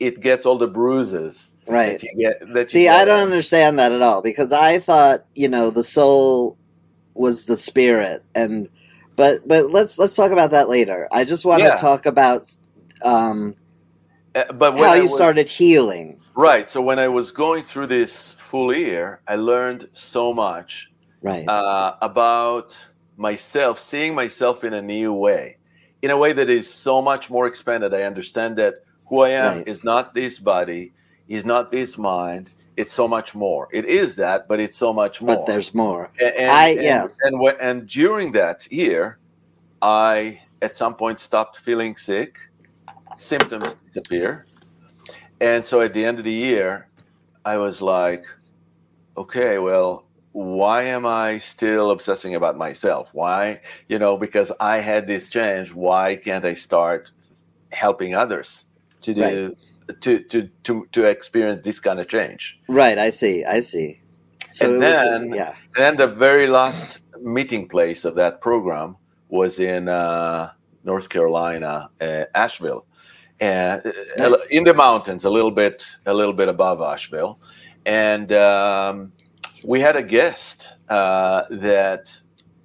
it 0.00 0.20
gets 0.20 0.46
all 0.46 0.56
the 0.56 0.66
bruises. 0.66 1.52
Right. 1.68 2.00
That 2.00 2.02
you 2.02 2.16
get, 2.16 2.54
that 2.54 2.68
See, 2.70 2.84
you 2.84 2.90
I 2.90 3.04
don't 3.04 3.20
understand 3.20 3.78
that 3.78 3.92
at 3.92 4.02
all 4.02 4.22
because 4.22 4.52
I 4.52 4.78
thought 4.78 5.24
you 5.34 5.48
know 5.48 5.70
the 5.70 5.82
soul 5.82 6.56
was 7.14 7.44
the 7.44 7.56
spirit 7.56 8.24
and 8.34 8.68
but 9.20 9.46
but 9.46 9.70
let's 9.70 9.98
let's 9.98 10.16
talk 10.16 10.32
about 10.32 10.50
that 10.52 10.70
later. 10.70 11.06
I 11.12 11.26
just 11.26 11.44
want 11.44 11.62
yeah. 11.62 11.74
to 11.74 11.76
talk 11.76 12.06
about 12.06 12.50
um, 13.04 13.54
uh, 14.34 14.50
but 14.54 14.78
how 14.78 14.94
you 14.94 15.02
was, 15.02 15.14
started 15.14 15.46
healing. 15.46 16.18
Right. 16.34 16.70
So 16.70 16.80
when 16.80 16.98
I 16.98 17.08
was 17.08 17.30
going 17.30 17.64
through 17.64 17.88
this 17.88 18.32
full 18.32 18.74
year, 18.74 19.20
I 19.28 19.34
learned 19.34 19.90
so 19.92 20.32
much. 20.32 20.90
Right. 21.20 21.46
Uh, 21.46 21.96
about 22.00 22.74
myself, 23.18 23.78
seeing 23.78 24.14
myself 24.14 24.64
in 24.64 24.72
a 24.72 24.80
new 24.80 25.12
way, 25.12 25.58
in 26.00 26.10
a 26.10 26.16
way 26.16 26.32
that 26.32 26.48
is 26.48 26.72
so 26.72 27.02
much 27.02 27.28
more 27.28 27.46
expanded. 27.46 27.92
I 27.92 28.04
understand 28.04 28.56
that 28.56 28.76
who 29.04 29.20
I 29.20 29.32
am 29.32 29.58
right. 29.58 29.68
is 29.68 29.84
not 29.84 30.14
this 30.14 30.38
body, 30.38 30.94
is 31.28 31.44
not 31.44 31.70
this 31.70 31.98
mind. 31.98 32.52
It's 32.80 32.94
so 32.94 33.06
much 33.06 33.34
more. 33.34 33.68
It 33.72 33.84
is 33.84 34.16
that, 34.16 34.48
but 34.48 34.58
it's 34.58 34.76
so 34.76 34.90
much 34.92 35.20
more. 35.20 35.36
But 35.36 35.46
there's 35.46 35.74
more. 35.74 36.10
And, 36.18 36.34
and 36.34 36.50
I 36.50 36.68
yeah. 36.70 37.06
And, 37.24 37.34
and, 37.40 37.60
and 37.60 37.88
during 37.88 38.32
that 38.32 38.58
year, 38.72 39.18
I 39.82 40.40
at 40.62 40.76
some 40.76 40.94
point 40.94 41.20
stopped 41.20 41.58
feeling 41.58 41.96
sick 41.96 42.38
symptoms 43.16 43.76
disappear. 43.86 44.46
And 45.40 45.64
so 45.64 45.80
at 45.82 45.92
the 45.92 46.04
end 46.04 46.18
of 46.18 46.24
the 46.24 46.32
year, 46.32 46.88
I 47.44 47.58
was 47.58 47.82
like, 47.82 48.24
okay, 49.16 49.58
well, 49.58 50.04
why 50.32 50.84
am 50.84 51.04
I 51.04 51.38
still 51.38 51.90
obsessing 51.90 52.34
about 52.34 52.56
myself? 52.56 53.10
Why, 53.12 53.60
you 53.88 53.98
know, 53.98 54.16
because 54.16 54.52
I 54.60 54.78
had 54.78 55.06
this 55.06 55.28
change, 55.28 55.72
why 55.74 56.16
can't 56.16 56.44
I 56.44 56.54
start 56.54 57.10
helping 57.72 58.14
others 58.14 58.66
to 59.02 59.14
do 59.14 59.22
right. 59.22 59.56
To, 60.00 60.20
to 60.24 60.48
to 60.64 60.86
to 60.92 61.04
experience 61.04 61.62
this 61.62 61.80
kind 61.80 62.00
of 62.00 62.08
change? 62.08 62.58
Right, 62.68 62.98
I 62.98 63.10
see. 63.10 63.44
I 63.44 63.60
see. 63.60 64.00
So 64.48 64.72
and 64.72 64.82
then, 64.82 65.30
was, 65.30 65.36
yeah. 65.36 65.54
And 65.76 65.84
then 65.84 65.96
the 65.96 66.14
very 66.14 66.46
last 66.46 67.00
meeting 67.20 67.68
place 67.68 68.04
of 68.04 68.14
that 68.16 68.40
program 68.40 68.96
was 69.28 69.60
in 69.60 69.88
uh, 69.88 70.50
North 70.84 71.08
Carolina, 71.08 71.90
uh, 72.00 72.24
Asheville 72.34 72.86
and 73.40 73.82
nice. 74.18 74.46
in 74.50 74.64
the 74.64 74.74
mountains, 74.74 75.24
a 75.24 75.30
little 75.30 75.50
bit, 75.50 75.84
a 76.06 76.14
little 76.14 76.34
bit 76.34 76.48
above 76.48 76.80
Asheville, 76.82 77.38
and 77.86 78.30
um, 78.32 79.12
we 79.64 79.80
had 79.80 79.96
a 79.96 80.02
guest 80.02 80.68
uh, 80.88 81.44
that 81.50 82.16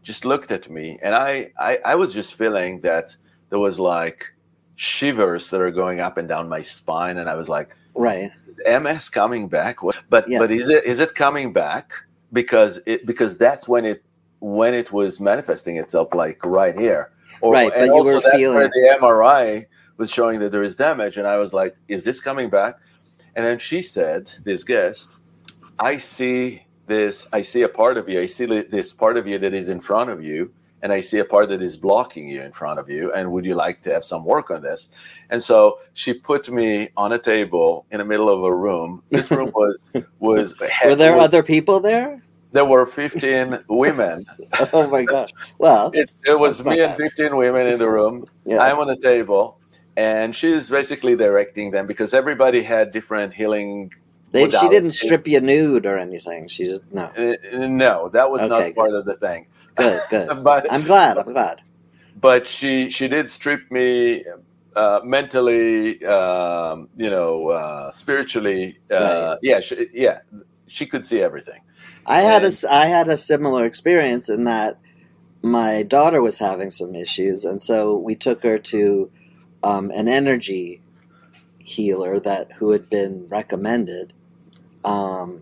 just 0.04 0.26
looked 0.26 0.52
at 0.52 0.70
me, 0.70 1.00
and 1.02 1.16
I, 1.16 1.52
I, 1.58 1.80
I 1.86 1.96
was 1.96 2.14
just 2.14 2.34
feeling 2.34 2.82
that 2.82 3.16
there 3.50 3.60
was 3.60 3.80
like 3.80 4.34
shivers 4.76 5.50
that 5.50 5.62
are 5.62 5.72
going 5.72 6.00
up 6.00 6.18
and 6.18 6.28
down 6.28 6.50
my 6.50 6.62
spine, 6.62 7.18
and 7.18 7.30
I 7.30 7.36
was 7.36 7.50
like, 7.50 7.76
right, 7.94 8.32
MS 8.66 9.10
coming 9.10 9.48
back, 9.48 9.78
but 10.10 10.28
yes. 10.28 10.40
but 10.40 10.52
is 10.52 10.70
it 10.70 10.86
is 10.86 11.00
it 11.00 11.16
coming 11.16 11.54
back 11.54 11.92
because 12.34 12.80
it 12.86 13.06
because 13.06 13.38
that's 13.38 13.68
when 13.68 13.86
it 13.86 14.04
when 14.40 14.74
it 14.74 14.92
was 14.92 15.20
manifesting 15.20 15.78
itself 15.78 16.14
like 16.14 16.44
right 16.46 16.78
here. 16.78 17.12
Or, 17.42 17.54
right, 17.54 17.72
but 17.76 17.86
you 17.86 18.04
were 18.04 18.22
feeling 18.22 18.70
the 18.70 18.98
MRI 19.02 19.66
was 19.98 20.12
showing 20.12 20.40
that 20.40 20.52
there 20.52 20.62
is 20.62 20.76
damage. 20.76 21.18
And 21.18 21.28
I 21.28 21.38
was 21.38 21.54
like, 21.54 21.76
is 21.88 22.04
this 22.04 22.22
coming 22.22 22.50
back? 22.50 22.78
And 23.36 23.46
then 23.46 23.60
she 23.60 23.82
said, 23.82 24.32
this 24.44 24.64
guest, 24.64 25.18
I 25.80 25.98
see 25.98 26.64
this, 26.88 27.28
I 27.34 27.42
see 27.42 27.64
a 27.64 27.70
part 27.70 27.98
of 27.98 28.08
you. 28.08 28.20
I 28.22 28.26
see 28.26 28.46
this 28.46 28.94
part 28.94 29.18
of 29.18 29.28
you 29.28 29.38
that 29.40 29.54
is 29.54 29.70
in 29.70 29.80
front 29.80 30.10
of 30.10 30.24
you. 30.24 30.54
And 30.86 30.94
I 30.94 31.02
see 31.02 31.18
a 31.18 31.26
part 31.26 31.50
that 31.50 31.64
is 31.64 31.78
blocking 31.78 32.28
you 32.28 32.44
in 32.44 32.52
front 32.52 32.80
of 32.80 32.92
you. 32.92 33.12
And 33.12 33.32
would 33.32 33.44
you 33.44 33.56
like 33.56 33.82
to 33.82 33.92
have 33.92 34.06
some 34.06 34.24
work 34.24 34.52
on 34.52 34.62
this? 34.62 34.90
And 35.32 35.42
so 35.42 35.80
she 35.96 36.14
put 36.14 36.48
me 36.48 36.90
on 36.96 37.12
a 37.12 37.18
table 37.18 37.88
in 37.90 37.98
the 37.98 38.06
middle 38.06 38.30
of 38.30 38.44
a 38.44 38.56
room. 38.56 39.02
This 39.10 39.32
room 39.32 39.52
was 39.56 39.96
was. 40.20 40.54
Were 40.86 40.94
there 40.94 41.16
was, 41.16 41.24
other 41.24 41.42
people 41.42 41.80
there? 41.80 42.22
There 42.52 42.66
were 42.66 42.86
fifteen 42.86 43.58
women. 43.68 44.28
oh 44.74 44.88
my 44.88 45.06
gosh! 45.06 45.32
Well, 45.58 45.90
it, 45.96 46.12
it 46.24 46.38
was 46.38 46.64
me 46.64 46.80
and 46.80 46.96
fifteen 46.96 47.36
women 47.36 47.66
in 47.66 47.80
the 47.80 47.90
room. 47.90 48.28
Yeah. 48.46 48.60
I'm 48.60 48.78
on 48.78 48.86
the 48.86 48.96
table, 48.96 49.58
and 49.98 50.36
she's 50.36 50.70
basically 50.70 51.16
directing 51.16 51.72
them 51.72 51.88
because 51.88 52.14
everybody 52.14 52.62
had 52.62 52.92
different 52.92 53.34
healing. 53.34 53.92
They, 54.30 54.52
she 54.52 54.70
didn't 54.70 54.92
strip 54.92 55.28
you 55.28 55.42
nude 55.42 55.88
or 55.88 55.98
anything. 55.98 56.48
She 56.48 56.66
just 56.66 56.84
no. 56.94 57.06
Uh, 57.06 57.34
no, 57.66 58.10
that 58.10 58.30
was 58.30 58.44
okay, 58.44 58.50
not 58.50 58.64
good. 58.66 58.76
part 58.76 58.94
of 58.94 59.06
the 59.06 59.16
thing. 59.16 59.48
Good, 59.76 60.02
good. 60.10 60.44
but 60.44 60.72
I'm 60.72 60.84
glad. 60.84 61.18
I'm 61.18 61.32
glad. 61.32 61.62
But 62.20 62.48
she 62.48 62.90
she 62.90 63.08
did 63.08 63.30
strip 63.30 63.70
me 63.72 64.24
uh, 64.76 65.02
mentally, 65.04 66.04
um, 66.06 66.90
you 66.98 67.10
know, 67.10 67.50
uh, 67.50 67.92
spiritually. 67.92 68.78
Uh, 68.92 69.30
right. 69.32 69.38
Yeah, 69.42 69.60
she, 69.60 69.88
yeah, 69.94 70.20
she 70.68 70.86
could 70.86 71.06
see 71.06 71.22
everything. 71.22 71.62
I 72.06 72.22
and, 72.22 72.28
had 72.28 72.44
a 72.44 72.52
I 72.72 72.86
had 72.86 73.08
a 73.08 73.18
similar 73.18 73.66
experience 73.66 74.30
in 74.30 74.44
that 74.46 74.80
my 75.42 75.84
daughter 75.84 76.22
was 76.22 76.40
having 76.40 76.72
some 76.72 76.96
issues, 76.96 77.46
and 77.46 77.62
so 77.62 77.96
we 77.96 78.16
took 78.16 78.44
her 78.44 78.58
to 78.58 79.12
um, 79.64 79.92
an 79.92 80.08
energy 80.08 80.82
healer 81.60 82.20
that 82.20 82.52
who 82.54 82.72
had 82.72 82.90
been 82.90 83.28
recommended, 83.28 84.14
um, 84.84 85.42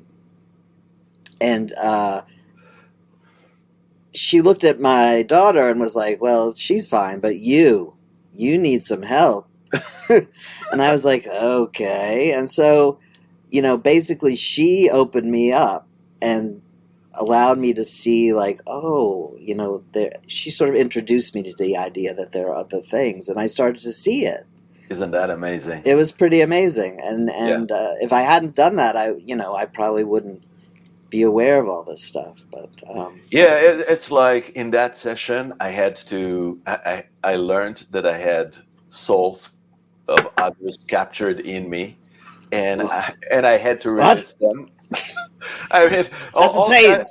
and 1.41 1.73
uh, 1.73 2.21
she 4.13 4.41
looked 4.41 4.63
at 4.63 4.79
my 4.79 5.23
daughter 5.23 5.69
and 5.69 5.79
was 5.79 5.95
like, 5.95 6.21
"Well, 6.21 6.53
she's 6.55 6.87
fine, 6.87 7.19
but 7.19 7.37
you, 7.37 7.93
you 8.33 8.57
need 8.57 8.83
some 8.83 9.01
help." 9.01 9.47
and 10.09 10.81
I 10.81 10.91
was 10.91 11.05
like, 11.05 11.27
"Okay," 11.27 12.33
and 12.35 12.49
so 12.49 12.99
you 13.49 13.61
know, 13.61 13.77
basically, 13.77 14.35
she 14.35 14.89
opened 14.91 15.29
me 15.29 15.53
up 15.53 15.87
and 16.21 16.61
allowed 17.19 17.59
me 17.59 17.73
to 17.73 17.83
see 17.83 18.33
like 18.33 18.59
oh 18.65 19.35
you 19.39 19.53
know 19.53 19.83
there 19.91 20.11
she 20.27 20.49
sort 20.49 20.69
of 20.69 20.75
introduced 20.75 21.35
me 21.35 21.43
to 21.43 21.53
the 21.59 21.77
idea 21.77 22.13
that 22.13 22.31
there 22.31 22.47
are 22.47 22.55
other 22.55 22.79
things 22.79 23.29
and 23.29 23.39
i 23.39 23.45
started 23.45 23.79
to 23.81 23.91
see 23.91 24.25
it 24.25 24.45
isn't 24.89 25.11
that 25.11 25.29
amazing 25.29 25.81
it 25.85 25.95
was 25.95 26.11
pretty 26.11 26.41
amazing 26.41 26.99
and 27.03 27.29
and 27.29 27.69
yeah. 27.69 27.75
uh, 27.75 27.93
if 28.01 28.11
i 28.11 28.21
hadn't 28.21 28.55
done 28.55 28.77
that 28.77 28.95
i 28.95 29.11
you 29.23 29.35
know 29.35 29.53
i 29.55 29.65
probably 29.65 30.03
wouldn't 30.03 30.43
be 31.13 31.21
aware 31.21 31.61
of 31.61 31.67
all 31.69 31.83
this 31.83 32.03
stuff 32.03 32.43
but 32.51 32.71
um, 32.95 33.21
yeah 33.29 33.53
it, 33.67 33.85
it's 33.87 34.09
like 34.09 34.49
in 34.61 34.71
that 34.71 34.97
session 34.97 35.53
i 35.59 35.69
had 35.69 35.95
to 35.95 36.59
I, 36.65 37.03
I 37.23 37.35
learned 37.35 37.85
that 37.91 38.07
i 38.07 38.17
had 38.17 38.57
souls 38.89 39.51
of 40.07 40.27
others 40.37 40.83
captured 40.87 41.41
in 41.41 41.69
me 41.69 41.99
and 42.51 42.81
I, 42.81 43.13
and 43.29 43.45
i 43.45 43.57
had 43.57 43.79
to 43.81 43.91
release 43.91 44.35
what? 44.39 44.55
them 44.55 44.69
I 45.71 45.87
mean, 45.87 46.05
all, 46.33 46.69
that, 46.69 47.07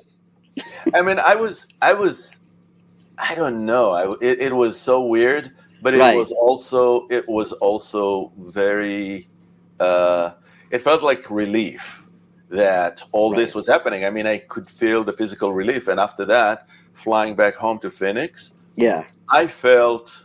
I 0.94 1.02
mean, 1.02 1.18
I 1.18 1.34
was, 1.34 1.68
I 1.80 1.92
was, 1.92 2.44
I 3.18 3.34
don't 3.34 3.64
know. 3.66 3.92
I, 3.92 4.10
it, 4.20 4.40
it 4.40 4.54
was 4.54 4.78
so 4.78 5.02
weird, 5.02 5.50
but 5.82 5.94
it 5.94 5.98
right. 5.98 6.16
was 6.16 6.30
also, 6.32 7.06
it 7.08 7.28
was 7.28 7.52
also 7.52 8.32
very, 8.38 9.28
uh, 9.80 10.32
it 10.70 10.80
felt 10.80 11.02
like 11.02 11.30
relief 11.30 12.01
that 12.52 13.02
all 13.12 13.32
right. 13.32 13.38
this 13.38 13.54
was 13.54 13.66
happening. 13.66 14.04
I 14.04 14.10
mean, 14.10 14.26
I 14.26 14.38
could 14.38 14.68
feel 14.68 15.02
the 15.02 15.12
physical 15.12 15.52
relief. 15.52 15.88
And 15.88 15.98
after 15.98 16.24
that, 16.26 16.68
flying 16.94 17.34
back 17.34 17.54
home 17.54 17.78
to 17.80 17.90
Phoenix, 17.90 18.54
yeah, 18.76 19.04
I 19.28 19.46
felt 19.46 20.24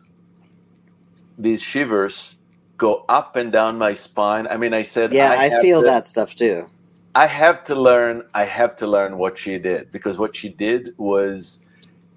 these 1.37 1.61
shivers 1.61 2.35
go 2.77 3.05
up 3.09 3.35
and 3.35 3.51
down 3.51 3.77
my 3.77 3.93
spine. 3.93 4.47
I 4.47 4.57
mean, 4.57 4.73
I 4.73 4.83
said, 4.83 5.13
yeah, 5.13 5.35
I, 5.37 5.45
I 5.45 5.61
feel 5.61 5.81
to, 5.81 5.87
that 5.87 6.05
stuff 6.05 6.35
too. 6.35 6.69
I 7.15 7.25
have 7.25 7.63
to 7.65 7.75
learn. 7.75 8.23
I 8.33 8.43
have 8.43 8.75
to 8.77 8.87
learn 8.87 9.17
what 9.17 9.37
she 9.37 9.57
did 9.57 9.91
because 9.91 10.17
what 10.17 10.35
she 10.35 10.49
did 10.49 10.93
was 10.97 11.63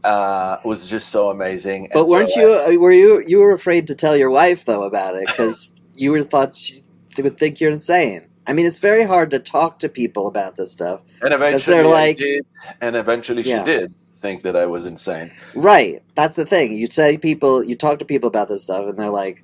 uh, 0.05 0.59
was 0.65 0.89
just 0.89 1.09
so 1.09 1.31
amazing. 1.31 1.89
But 1.93 2.09
weren't 2.09 2.31
so 2.31 2.41
you? 2.41 2.55
I, 2.55 2.75
uh, 2.75 2.79
were 2.79 2.93
you? 2.93 3.25
You 3.27 3.39
were 3.39 3.53
afraid 3.53 3.87
to 3.87 3.95
tell 3.95 4.17
your 4.17 4.31
wife 4.31 4.65
though 4.65 4.85
about 4.85 5.15
it 5.15 5.27
because 5.27 5.73
you 5.95 6.11
were 6.11 6.23
thought 6.23 6.55
she 6.55 6.83
would 7.23 7.39
think 7.39 7.61
you're 7.61 7.71
insane. 7.71 8.27
I 8.51 8.53
mean, 8.53 8.67
it's 8.67 8.79
very 8.79 9.05
hard 9.05 9.31
to 9.31 9.39
talk 9.39 9.79
to 9.79 9.89
people 9.89 10.27
about 10.27 10.57
this 10.57 10.73
stuff. 10.73 11.01
And 11.23 11.33
eventually, 11.33 11.77
they're 11.77 11.87
like, 11.87 12.19
did, 12.19 12.45
and 12.81 12.97
eventually, 12.97 13.43
yeah. 13.43 13.61
she 13.61 13.65
did 13.65 13.95
think 14.21 14.43
that 14.43 14.57
I 14.57 14.67
was 14.67 14.85
insane. 14.85 15.31
Right. 15.55 16.03
That's 16.17 16.37
the 16.37 16.45
thing. 16.45 16.75
You 16.75 16.91
say 16.91 17.17
people, 17.17 17.65
you 17.65 17.77
talk 17.77 17.99
to 18.01 18.05
people 18.05 18.29
about 18.29 18.49
this 18.49 18.63
stuff, 18.63 18.87
and 18.87 18.99
they're 18.99 19.09
like, 19.09 19.43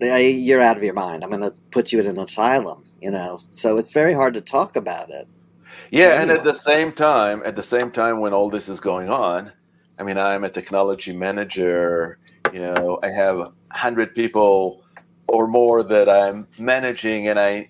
"You're 0.00 0.60
out 0.60 0.76
of 0.76 0.82
your 0.82 0.94
mind. 0.94 1.22
I'm 1.22 1.30
going 1.30 1.42
to 1.42 1.54
put 1.70 1.92
you 1.92 2.00
in 2.00 2.06
an 2.06 2.18
asylum." 2.18 2.84
you 3.02 3.10
know 3.10 3.40
so 3.50 3.76
it's 3.76 3.90
very 3.90 4.14
hard 4.14 4.32
to 4.32 4.40
talk 4.40 4.76
about 4.76 5.10
it 5.10 5.26
Yeah, 5.90 6.22
and 6.22 6.30
at 6.30 6.44
the 6.44 6.54
same 6.54 6.92
time, 6.92 7.42
at 7.44 7.56
the 7.56 7.62
same 7.62 7.90
time, 7.90 8.20
when 8.20 8.32
all 8.32 8.48
this 8.48 8.68
is 8.70 8.80
going 8.80 9.10
on, 9.10 9.52
I 9.98 10.04
mean, 10.04 10.16
I'm 10.16 10.44
a 10.44 10.48
technology 10.48 11.14
manager. 11.14 12.18
You 12.50 12.60
know, 12.60 12.98
I 13.02 13.10
have 13.10 13.52
hundred 13.70 14.14
people 14.14 14.84
or 15.26 15.46
more 15.46 15.82
that 15.82 16.08
I'm 16.08 16.46
managing, 16.58 17.28
and 17.28 17.38
I 17.38 17.68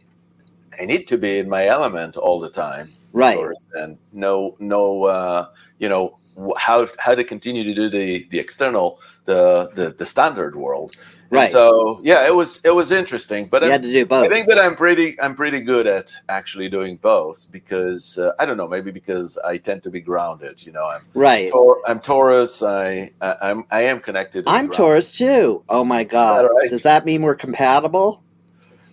I 0.81 0.85
need 0.85 1.09
to 1.09 1.19
be 1.19 1.38
in 1.38 1.49
my 1.49 1.67
element 1.67 2.17
all 2.17 2.41
the 2.41 2.50
time, 2.50 2.91
right? 3.12 3.38
and 3.75 3.99
no, 4.12 4.57
no, 4.59 5.05
uh, 5.05 5.49
you 5.79 5.88
know 5.88 6.19
how 6.57 6.88
how 6.99 7.14
to 7.14 7.25
continue 7.25 7.64
to 7.64 7.75
do 7.75 7.88
the 7.88 8.26
the 8.31 8.38
external 8.38 9.00
the 9.26 9.71
the, 9.75 9.91
the 9.91 10.07
standard 10.07 10.57
world 10.57 10.97
Right. 11.33 11.50
so 11.50 11.99
yeah, 12.02 12.26
it 12.26 12.35
was 12.35 12.61
it 12.62 12.75
was 12.75 12.93
interesting, 12.93 13.47
but 13.47 13.62
you 13.62 13.69
I, 13.69 13.73
had 13.73 13.83
to 13.85 13.91
do 13.91 14.05
both. 14.05 14.26
I 14.26 14.29
think 14.29 14.49
that 14.49 14.59
I'm 14.59 14.76
pretty 14.76 15.19
I'm 15.19 15.35
pretty 15.35 15.61
good 15.61 15.87
at 15.87 16.14
actually 16.29 16.69
doing 16.69 16.97
both 16.97 17.50
because 17.50 18.19
uh, 18.19 18.33
I 18.38 18.45
don't 18.45 18.59
know 18.59 18.69
maybe 18.69 18.91
because 18.91 19.38
I 19.38 19.57
tend 19.57 19.83
to 19.85 19.91
be 19.91 20.00
grounded. 20.00 20.64
You 20.67 20.73
know, 20.73 20.87
I'm 20.87 21.00
right. 21.14 21.50
I'm 21.87 22.00
Taurus. 22.00 22.62
I, 22.62 23.12
I 23.23 23.37
I'm 23.41 23.64
I 23.71 23.83
am 23.85 24.00
connected. 24.00 24.45
I'm 24.47 24.69
Taurus 24.69 25.17
too. 25.17 25.64
Oh 25.71 25.85
my 25.85 26.05
god! 26.05 26.50
right? 26.55 26.69
Does 26.69 26.83
that 26.83 27.07
mean 27.07 27.23
we're 27.23 27.35
compatible? 27.35 28.23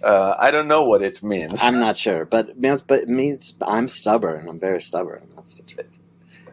Uh, 0.03 0.35
I 0.39 0.51
don't 0.51 0.67
know 0.67 0.83
what 0.83 1.01
it 1.01 1.21
means. 1.21 1.59
I'm 1.61 1.79
not 1.79 1.97
sure, 1.97 2.25
but 2.25 2.49
it 2.49 2.59
means, 2.59 2.81
but 2.81 2.99
it 3.01 3.09
means 3.09 3.53
I'm 3.67 3.87
stubborn. 3.87 4.47
I'm 4.47 4.59
very 4.59 4.81
stubborn. 4.81 5.27
That's 5.35 5.57
the 5.57 5.63
truth. 5.63 5.87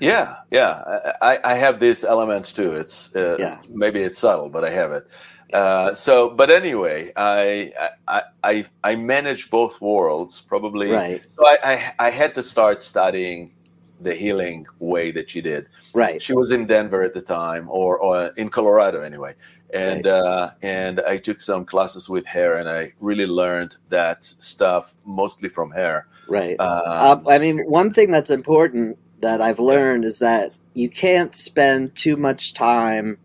Yeah, 0.01 0.37
yeah. 0.51 1.13
I, 1.23 1.39
I 1.45 1.55
have 1.55 1.81
these 1.81 2.05
elements 2.05 2.53
too. 2.53 2.73
It's 2.73 3.15
uh, 3.17 3.37
Yeah. 3.39 3.61
maybe 3.69 4.01
it's 4.01 4.19
subtle, 4.19 4.49
but 4.49 4.65
I 4.65 4.71
have 4.71 4.93
it. 4.93 5.07
Uh, 5.55 5.95
so, 5.95 6.31
but 6.31 6.51
anyway, 6.51 7.13
I, 7.17 7.73
I 8.09 8.23
I 8.43 8.67
I 8.83 8.97
manage 8.97 9.49
both 9.49 9.81
worlds 9.81 10.41
probably. 10.41 10.91
Right. 10.91 11.23
So 11.31 11.47
I, 11.47 11.57
I 11.63 12.07
I 12.07 12.11
had 12.11 12.35
to 12.35 12.43
start 12.43 12.83
studying 12.83 13.53
the 14.01 14.13
healing 14.15 14.67
way 14.81 15.13
that 15.13 15.31
she 15.31 15.41
did. 15.41 15.69
Right. 15.95 16.21
She 16.21 16.35
was 16.35 16.51
in 16.51 16.67
Denver 16.67 17.03
at 17.03 17.15
the 17.15 17.23
time, 17.23 17.69
or 17.71 17.97
or 17.99 18.33
in 18.37 18.49
Colorado 18.51 19.03
anyway, 19.03 19.35
and 19.77 20.07
uh, 20.07 20.51
and 20.63 21.01
I 21.01 21.19
took 21.19 21.41
some 21.41 21.65
classes 21.65 22.09
with 22.09 22.27
her, 22.27 22.57
and 22.57 22.69
I 22.69 22.93
really 23.01 23.27
learned 23.27 23.77
that 23.91 24.25
stuff 24.25 24.95
mostly 25.05 25.49
from 25.49 25.71
her. 25.71 26.07
Right. 26.29 26.57
Uh, 26.59 27.17
Um, 27.19 27.29
I 27.29 27.39
mean, 27.39 27.61
one 27.61 27.93
thing 27.93 28.11
that's 28.11 28.31
important 28.31 28.99
that 29.21 29.41
I've 29.41 29.61
learned 29.61 30.05
is 30.05 30.19
that 30.19 30.53
you 30.75 30.89
can't 30.89 31.35
spend 31.35 31.95
too 31.95 32.17
much 32.17 32.53
time 32.53 33.19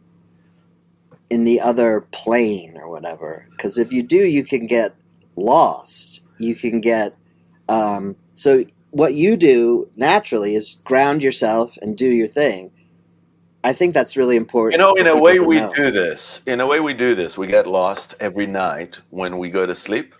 in 1.29 1.43
the 1.45 1.59
other 1.59 2.01
plane 2.11 2.77
or 2.77 2.89
whatever. 2.89 3.45
Because 3.51 3.77
if 3.77 3.91
you 3.91 4.03
do, 4.03 4.27
you 4.27 4.43
can 4.43 4.65
get 4.65 4.95
lost. 5.35 6.23
You 6.37 6.55
can 6.55 6.81
get. 6.81 7.15
Um, 7.69 8.15
so, 8.33 8.65
what 8.91 9.13
you 9.13 9.37
do 9.37 9.89
naturally 9.95 10.55
is 10.55 10.77
ground 10.83 11.23
yourself 11.23 11.77
and 11.81 11.97
do 11.97 12.07
your 12.07 12.27
thing. 12.27 12.71
I 13.63 13.73
think 13.73 13.93
that's 13.93 14.17
really 14.17 14.37
important. 14.37 14.79
You 14.79 14.85
know, 14.85 14.95
in 14.95 15.07
a 15.07 15.17
way, 15.17 15.39
we 15.39 15.57
know. 15.57 15.73
do 15.73 15.91
this. 15.91 16.41
In 16.47 16.61
a 16.61 16.65
way, 16.65 16.79
we 16.79 16.93
do 16.93 17.15
this. 17.15 17.37
We 17.37 17.47
get 17.47 17.67
lost 17.67 18.15
every 18.19 18.47
night 18.47 18.99
when 19.11 19.37
we 19.37 19.49
go 19.49 19.65
to 19.65 19.75
sleep. 19.75 20.15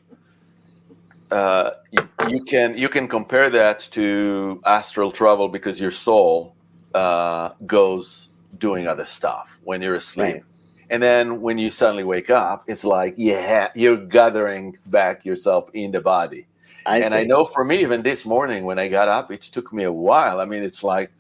Uh, 1.32 1.72
you, 1.92 2.08
you 2.30 2.44
can 2.44 2.78
you 2.78 2.90
can 2.90 3.08
compare 3.08 3.50
that 3.50 3.80
to 3.92 4.62
astral 4.66 5.12
travel 5.12 5.48
because 5.48 5.80
your 5.80 5.92
soul 5.92 6.56
uh, 6.94 7.52
goes 7.66 8.30
doing 8.58 8.88
other 8.88 9.06
stuff 9.06 9.48
when 9.64 9.82
you're 9.82 9.96
asleep, 9.96 10.34
Right. 10.34 10.44
and 10.90 11.02
then 11.02 11.42
when 11.42 11.58
you 11.58 11.72
suddenly 11.72 12.04
wake 12.04 12.30
up, 12.30 12.66
it's 12.68 12.84
like 12.84 13.16
yeah, 13.18 13.70
you're 13.76 13.96
gathering 13.96 14.78
back 14.88 15.26
yourself 15.26 15.70
in 15.74 15.92
the 15.92 16.02
body 16.02 16.48
I 16.86 17.00
and 17.00 17.14
I 17.14 17.24
know 17.24 17.46
for 17.46 17.64
me, 17.64 17.80
even 17.82 18.02
this 18.02 18.26
morning 18.26 18.66
when 18.66 18.80
I 18.80 18.88
got 18.88 19.08
up, 19.08 19.32
it 19.32 19.42
took 19.42 19.72
me 19.72 19.84
a 19.84 19.92
while. 19.92 20.42
I 20.42 20.46
mean, 20.46 20.64
it's 20.64 20.84
like 20.84 21.12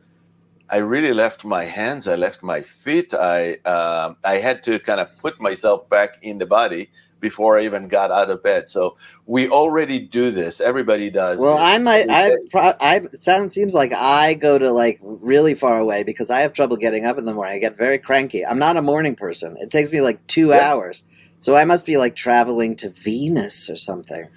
I 0.71 0.77
really 0.77 1.13
left 1.13 1.43
my 1.43 1.65
hands, 1.65 2.07
I 2.07 2.15
left 2.15 2.41
my 2.43 2.61
feet. 2.61 3.13
I 3.13 3.55
um, 3.65 4.15
I 4.23 4.37
had 4.37 4.63
to 4.63 4.79
kind 4.79 4.99
of 5.01 5.07
put 5.19 5.39
myself 5.41 5.89
back 5.89 6.17
in 6.21 6.37
the 6.37 6.45
body 6.45 6.89
before 7.19 7.59
I 7.59 7.65
even 7.65 7.87
got 7.87 8.09
out 8.09 8.29
of 8.31 8.41
bed. 8.41 8.67
So 8.69 8.97
we 9.27 9.47
already 9.49 9.99
do 9.99 10.31
this. 10.31 10.59
Everybody 10.59 11.11
does. 11.11 11.37
Well. 11.39 11.57
I 11.59 11.77
might. 11.77 12.07
I, 12.09 12.31
I. 12.79 12.95
It 13.13 13.19
sounds 13.21 13.53
seems 13.53 13.73
like 13.75 13.93
I 13.93 14.33
go 14.33 14.57
to 14.57 14.71
like 14.71 14.99
really 15.03 15.53
far 15.53 15.77
away 15.77 16.03
because 16.03 16.31
I 16.31 16.39
have 16.39 16.53
trouble 16.53 16.77
getting 16.77 17.05
up 17.05 17.17
in 17.17 17.25
the 17.25 17.33
morning. 17.33 17.55
I 17.55 17.59
get 17.59 17.77
very 17.77 17.99
cranky. 17.99 18.43
I'm 18.45 18.57
not 18.59 18.77
a 18.77 18.81
morning 18.81 19.15
person. 19.15 19.57
It 19.59 19.69
takes 19.71 19.91
me 19.91 20.01
like 20.01 20.25
two 20.27 20.47
Yeah. 20.49 20.71
hours. 20.71 21.03
So 21.41 21.55
I 21.55 21.65
must 21.65 21.85
be 21.85 21.97
like 21.97 22.15
traveling 22.15 22.75
to 22.77 22.89
Venus 22.89 23.69
or 23.69 23.75
something. 23.75 24.27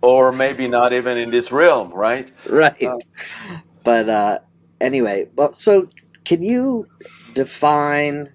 or 0.00 0.30
maybe 0.32 0.68
not 0.68 0.92
even 0.92 1.18
in 1.18 1.30
this 1.30 1.50
realm, 1.50 1.92
right? 1.92 2.30
Right. 2.48 2.82
Oh. 2.84 3.00
But 3.82 4.08
uh, 4.08 4.38
anyway, 4.80 5.28
well, 5.36 5.52
so 5.52 5.88
can 6.24 6.42
you 6.42 6.88
define 7.32 8.32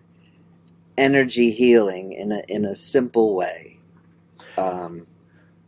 energy 0.97 1.51
healing 1.51 2.13
in 2.13 2.32
a 2.32 2.41
in 2.47 2.65
a 2.65 2.75
simple 2.75 3.36
way? 3.36 3.79
Um, 4.58 5.08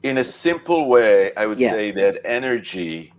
in 0.03 0.19
a 0.19 0.23
simple 0.23 0.87
way, 0.87 1.33
I 1.35 1.47
would 1.47 1.59
Yeah. 1.59 1.71
say 1.71 1.91
that 1.91 2.21
energy 2.25 3.11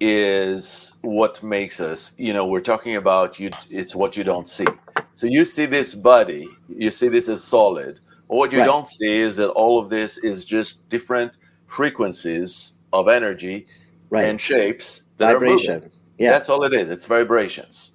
is 0.00 0.92
what 1.02 1.42
makes 1.42 1.80
us. 1.80 2.12
You 2.18 2.32
know, 2.32 2.46
we're 2.46 2.60
talking 2.60 2.96
about 2.96 3.40
you. 3.40 3.50
It's 3.70 3.94
what 3.94 4.16
you 4.16 4.24
don't 4.24 4.48
see. 4.48 4.66
So 5.14 5.26
you 5.26 5.44
see 5.44 5.66
this 5.66 5.94
body, 5.94 6.48
you 6.68 6.90
see 6.90 7.08
this 7.08 7.28
as 7.28 7.42
solid. 7.44 8.00
What 8.26 8.52
you 8.52 8.58
Right. 8.58 8.66
don't 8.66 8.88
see 8.88 9.16
is 9.18 9.36
that 9.36 9.50
all 9.50 9.78
of 9.78 9.90
this 9.90 10.18
is 10.18 10.44
just 10.44 10.88
different 10.88 11.32
frequencies 11.66 12.76
of 12.92 13.08
energy 13.08 13.66
right. 14.10 14.26
and 14.26 14.40
shapes 14.40 15.04
that 15.18 15.30
are. 15.30 15.34
Vibration. 15.34 15.90
Yeah. 16.18 16.30
That's 16.32 16.48
all 16.48 16.64
it 16.64 16.72
is. 16.72 16.88
It's 16.90 17.06
vibrations. 17.06 17.92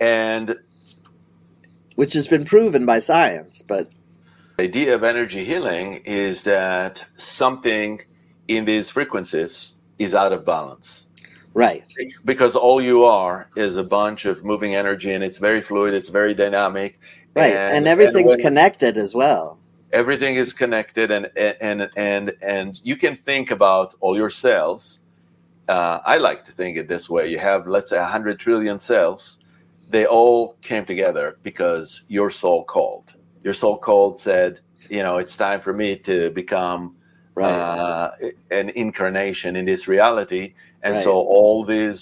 And 0.00 0.56
Which 1.96 2.14
has 2.14 2.26
been 2.28 2.44
proven 2.44 2.86
by 2.86 3.00
science, 3.00 3.62
but 3.62 3.90
the 4.56 4.64
idea 4.64 4.94
of 4.94 5.04
energy 5.04 5.44
healing 5.44 6.02
is 6.04 6.42
that 6.44 7.06
something 7.16 8.00
in 8.48 8.64
these 8.64 8.90
frequencies 8.90 9.74
is 9.98 10.14
out 10.14 10.32
of 10.32 10.44
balance. 10.44 11.06
right. 11.54 11.82
because 12.24 12.56
all 12.56 12.80
you 12.80 13.04
are 13.04 13.48
is 13.56 13.76
a 13.76 13.84
bunch 13.84 14.24
of 14.24 14.44
moving 14.44 14.74
energy 14.74 15.12
and 15.12 15.22
it's 15.24 15.38
very 15.38 15.60
fluid 15.60 15.92
it's 15.94 16.08
very 16.08 16.34
dynamic 16.34 16.98
Right. 17.36 17.54
And, 17.54 17.86
everything's 17.86 18.30
when 18.36 18.40
connected 18.40 18.96
as 18.96 19.14
well. 19.14 19.58
everything 19.92 20.34
is 20.36 20.52
connected 20.52 21.10
and 21.10 21.30
and 21.36 21.88
and 21.96 22.32
and 22.42 22.80
you 22.84 22.96
can 22.96 23.16
think 23.16 23.50
about 23.50 23.94
all 24.00 24.16
your 24.16 24.30
cells 24.30 25.00
uh, 25.74 25.96
i 26.14 26.14
like 26.28 26.40
to 26.48 26.52
think 26.58 26.72
it 26.80 26.86
this 26.94 27.06
way 27.14 27.24
you 27.34 27.38
have 27.50 27.60
let's 27.76 27.90
say 27.92 27.98
100 27.98 28.38
trillion 28.44 28.78
cells 28.78 29.22
they 29.94 30.04
all 30.18 30.40
came 30.70 30.84
together 30.92 31.26
because 31.48 31.88
your 32.16 32.30
soul 32.42 32.60
called 32.74 33.06
your 33.46 33.54
soul 33.62 33.76
called 33.88 34.14
said 34.28 34.52
you 34.96 35.02
know 35.04 35.14
it's 35.22 35.36
time 35.46 35.60
for 35.66 35.72
me 35.82 35.90
to 36.10 36.30
become 36.42 36.82
Right. 37.36 37.52
uh, 37.52 38.10
an 38.60 38.66
incarnation 38.84 39.50
in 39.60 39.64
this 39.64 39.82
reality 39.94 40.44
and 40.82 40.94
Right. 40.94 41.04
so 41.04 41.12
all 41.36 41.58
these 41.64 42.00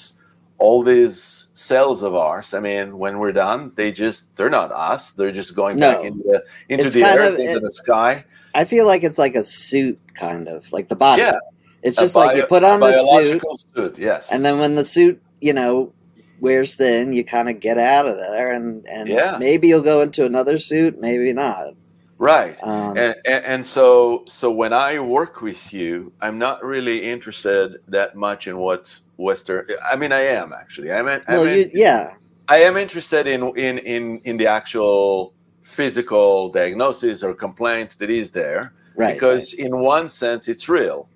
all 0.64 0.80
these 0.92 1.16
cells 1.54 2.02
of 2.08 2.12
ours 2.26 2.48
i 2.58 2.60
mean 2.68 2.86
when 3.02 3.14
we're 3.20 3.36
done 3.48 3.60
they 3.78 3.90
just 4.04 4.20
they're 4.36 4.56
not 4.60 4.68
us 4.92 5.02
they're 5.16 5.36
just 5.42 5.52
going 5.54 5.76
No. 5.78 5.86
back 5.92 6.04
into 6.08 6.22
the 6.30 6.38
into 6.72 6.84
It's 6.86 6.94
the 6.94 7.04
earth 7.04 7.34
of- 7.34 7.40
into 7.40 7.58
it- 7.58 7.66
the 7.68 7.76
sky 7.84 8.12
I 8.60 8.64
feel 8.72 8.86
like 8.92 9.02
it's 9.08 9.18
like 9.24 9.36
a 9.42 9.44
suit, 9.44 9.98
kind 10.14 10.48
of 10.48 10.72
like 10.72 10.88
the 10.88 10.96
body. 10.96 11.20
Yeah. 11.22 11.38
It's 11.82 11.96
just 11.98 12.14
like 12.16 12.36
you 12.36 12.44
put 12.46 12.64
on 12.64 12.80
the 12.80 12.92
suit, 12.92 13.42
suit 13.76 13.98
yes 13.98 14.32
and 14.32 14.44
then 14.44 14.58
when 14.58 14.74
the 14.74 14.84
suit, 14.84 15.20
you 15.40 15.52
know, 15.52 15.92
wears 16.40 16.74
thin, 16.74 17.12
you 17.12 17.24
kind 17.24 17.48
of 17.48 17.60
get 17.60 17.78
out 17.78 18.06
of 18.06 18.16
there, 18.16 18.52
and 18.52 18.84
and 18.86 19.08
Yeah. 19.08 19.36
maybe 19.38 19.68
you'll 19.68 19.82
go 19.82 20.00
into 20.02 20.24
another 20.24 20.58
suit, 20.58 21.00
maybe 21.00 21.32
not. 21.32 21.74
right 22.20 22.56
Um, 22.64 22.96
and, 22.98 23.14
and, 23.26 23.44
and 23.44 23.66
so 23.66 24.24
so 24.26 24.50
when 24.50 24.72
i 24.72 24.98
work 24.98 25.40
with 25.40 25.72
you 25.72 26.12
i'm 26.20 26.36
not 26.36 26.64
really 26.64 26.98
interested 27.14 27.76
that 27.86 28.16
much 28.16 28.48
in 28.48 28.56
what 28.58 28.82
western 29.18 29.64
i 29.92 29.94
mean 29.94 30.10
i 30.10 30.22
am 30.40 30.52
actually 30.52 30.90
i'm, 30.90 31.06
I'm 31.06 31.20
well, 31.28 31.46
you, 31.48 31.70
yeah, 31.72 32.10
I 32.48 32.58
am 32.68 32.76
interested 32.76 33.26
in 33.28 33.40
in 33.56 33.78
in 33.94 34.18
in 34.24 34.36
the 34.36 34.48
actual 34.48 35.32
physical 35.62 36.48
diagnosis 36.50 37.22
or 37.22 37.34
complaint 37.34 37.90
that 38.00 38.10
is 38.10 38.30
there 38.32 38.72
right. 38.96 39.14
because 39.14 39.52
in 39.52 39.72
one 39.78 40.08
sense 40.08 40.48
it's 40.48 40.68
real 40.68 41.08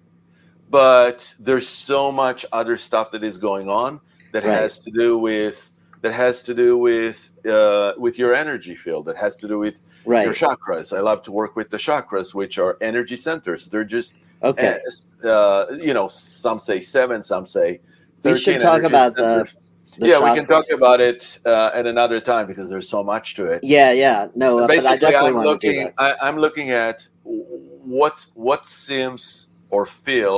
but 0.72 1.32
there's 1.38 1.68
so 1.68 2.10
much 2.10 2.44
other 2.50 2.76
stuff 2.78 3.10
that 3.12 3.22
is 3.22 3.36
going 3.38 3.68
on 3.68 4.00
that 4.32 4.42
Right. 4.44 4.52
has 4.62 4.78
to 4.80 4.90
do 4.90 5.18
with 5.18 5.70
that 6.00 6.12
has 6.14 6.42
to 6.42 6.54
do 6.54 6.76
with 6.76 7.18
uh, 7.46 7.92
with 7.98 8.18
your 8.18 8.34
energy 8.34 8.74
field 8.74 9.04
that 9.06 9.16
has 9.16 9.36
to 9.36 9.46
do 9.46 9.58
with 9.58 9.76
right, 10.04 10.24
your 10.24 10.34
chakras 10.34 10.96
i 10.96 11.00
love 11.00 11.22
to 11.22 11.30
work 11.30 11.54
with 11.54 11.68
the 11.70 11.76
chakras 11.76 12.34
which 12.34 12.58
are 12.58 12.76
energy 12.80 13.16
centers 13.16 13.68
they're 13.68 13.84
just 13.98 14.16
okay. 14.42 14.78
uh, 15.22 15.66
you 15.88 15.94
know 15.94 16.08
some 16.08 16.58
say 16.58 16.80
seven 16.80 17.22
some 17.22 17.46
say 17.46 17.78
We 18.24 18.36
should 18.36 18.58
talk 18.60 18.82
about 18.82 19.14
the- 19.14 19.22
centers 19.46 19.54
The 19.98 20.08
yeah, 20.08 20.20
we 20.26 20.30
can 20.38 20.46
talk 20.46 20.64
about 20.80 21.00
it 21.10 21.38
uh, 21.44 21.70
at 21.74 21.84
another 21.86 22.18
time 22.32 22.46
because 22.46 22.70
there's 22.72 22.88
so 22.88 23.00
much 23.04 23.34
to 23.34 23.42
it. 23.54 23.60
Yeah, 23.62 23.92
yeah, 24.04 24.28
no, 24.34 24.48
uh, 24.60 24.66
but 24.66 24.86
I 24.86 24.96
definitely 24.96 25.36
I'm 25.36 25.44
want 25.44 25.60
to 25.60 25.66
do 25.70 25.76
looking. 25.76 25.92
that. 25.98 26.16
I, 26.22 26.26
I'm 26.26 26.38
looking 26.38 26.70
at 26.70 27.06
what 27.24 28.16
what 28.34 28.64
seems 28.66 29.50
or 29.68 29.84
feel 29.84 30.36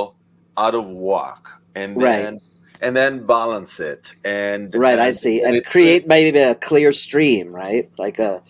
out 0.57 0.75
of 0.75 0.87
whack, 0.87 1.43
and 1.75 1.97
Right. 1.97 2.23
then 2.23 2.39
and 2.81 2.95
then 2.95 3.25
balance 3.25 3.79
it 3.79 4.11
and 4.25 4.73
right 4.75 4.93
and, 4.99 5.01
i 5.01 5.09
see 5.09 5.41
and, 5.41 5.55
it- 5.55 5.65
create 5.65 6.07
maybe 6.07 6.37
a 6.37 6.53
clear 6.55 6.91
stream 6.91 7.49
right 7.55 7.89
like 7.97 8.19
a, 8.19 8.41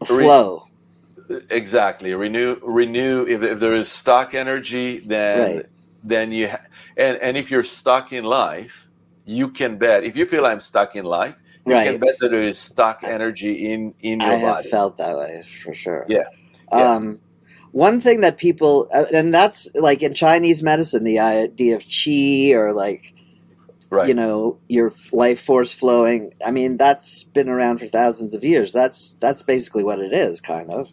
a 0.00 0.04
flow 0.06 0.62
exactly 1.50 2.14
renew 2.14 2.56
renew 2.62 3.26
if, 3.26 3.42
if 3.42 3.58
there 3.58 3.72
is 3.74 3.88
stock 3.90 4.32
energy 4.34 5.00
then 5.00 5.56
Right. 5.56 5.66
then 6.04 6.30
you 6.32 6.48
ha- 6.48 6.60
and 6.96 7.16
and 7.18 7.36
if 7.36 7.50
you're 7.50 7.64
stuck 7.64 8.12
in 8.12 8.24
life 8.24 8.88
you 9.24 9.48
can 9.50 9.76
bet 9.76 10.04
if 10.04 10.16
you 10.16 10.24
feel 10.24 10.46
i'm 10.46 10.60
stuck 10.60 10.94
in 10.96 11.04
life 11.04 11.40
you 11.66 11.72
right 11.72 11.90
can 11.92 12.00
bet 12.00 12.14
that 12.20 12.30
there 12.30 12.42
is 12.42 12.58
stock 12.58 13.02
energy 13.02 13.72
in 13.72 13.92
in 14.00 14.20
your 14.20 14.30
i 14.30 14.34
have 14.36 14.56
body 14.56 14.68
felt 14.68 14.96
that 14.98 15.16
way 15.16 15.42
for 15.64 15.74
sure 15.74 16.04
Yeah. 16.08 16.24
Yeah. 16.72 16.92
um 16.92 17.18
one 17.74 17.98
thing 18.00 18.20
that 18.20 18.36
people 18.36 18.88
uh, 18.94 19.04
and 19.12 19.34
that's 19.34 19.68
like 19.74 20.00
in 20.00 20.14
chinese 20.14 20.62
medicine 20.62 21.02
the 21.02 21.18
idea 21.18 21.74
of 21.74 21.82
qi 21.82 22.52
or 22.52 22.72
like 22.72 23.14
right. 23.94 24.08
you 24.08 24.14
know 24.14 24.58
your 24.68 24.92
life 25.12 25.40
force 25.40 25.72
flowing. 25.72 26.32
I 26.46 26.50
mean 26.50 26.76
that's 26.76 27.24
been 27.24 27.48
around 27.48 27.78
for 27.78 27.86
thousands 27.86 28.34
of 28.34 28.44
years. 28.44 28.72
That's 28.72 29.16
that's 29.16 29.42
basically 29.42 29.84
what 29.84 30.00
it 30.00 30.12
is 30.12 30.40
kind 30.40 30.70
of. 30.70 30.88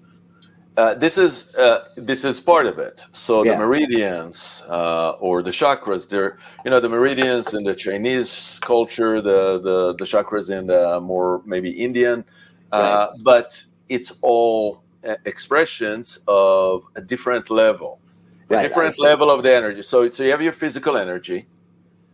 Uh, 0.77 0.93
this 0.95 1.17
is 1.17 1.53
uh, 1.55 1.83
this 1.97 2.23
is 2.23 2.39
part 2.39 2.65
of 2.65 2.79
it. 2.79 3.03
So 3.11 3.43
Yeah. 3.43 3.51
the 3.51 3.57
meridians 3.65 4.63
uh, 4.69 5.11
or 5.19 5.43
the 5.43 5.51
chakras, 5.51 6.07
they're 6.09 6.37
you 6.63 6.71
know 6.71 6.79
the 6.79 6.89
meridians 6.89 7.53
in 7.53 7.63
the 7.63 7.75
Chinese 7.75 8.59
culture, 8.61 9.21
the 9.21 9.59
the, 9.67 9.77
the 9.99 10.05
chakras 10.05 10.49
in 10.49 10.67
the 10.67 11.01
more 11.01 11.41
maybe 11.45 11.71
Indian, 11.71 12.23
uh, 12.71 13.07
but 13.21 13.63
it's 13.89 14.13
all 14.21 14.81
expressions 15.25 16.19
of 16.27 16.83
a 16.95 17.01
different 17.01 17.49
level, 17.49 17.99
a 18.49 18.53
Right, 18.53 18.59
I 18.59 18.67
different 18.67 18.99
level 18.99 19.31
of 19.31 19.43
the 19.43 19.53
energy. 19.53 19.81
So 19.81 20.09
so 20.09 20.23
you 20.23 20.31
have 20.31 20.41
your 20.41 20.53
physical 20.53 20.97
energy, 20.97 21.47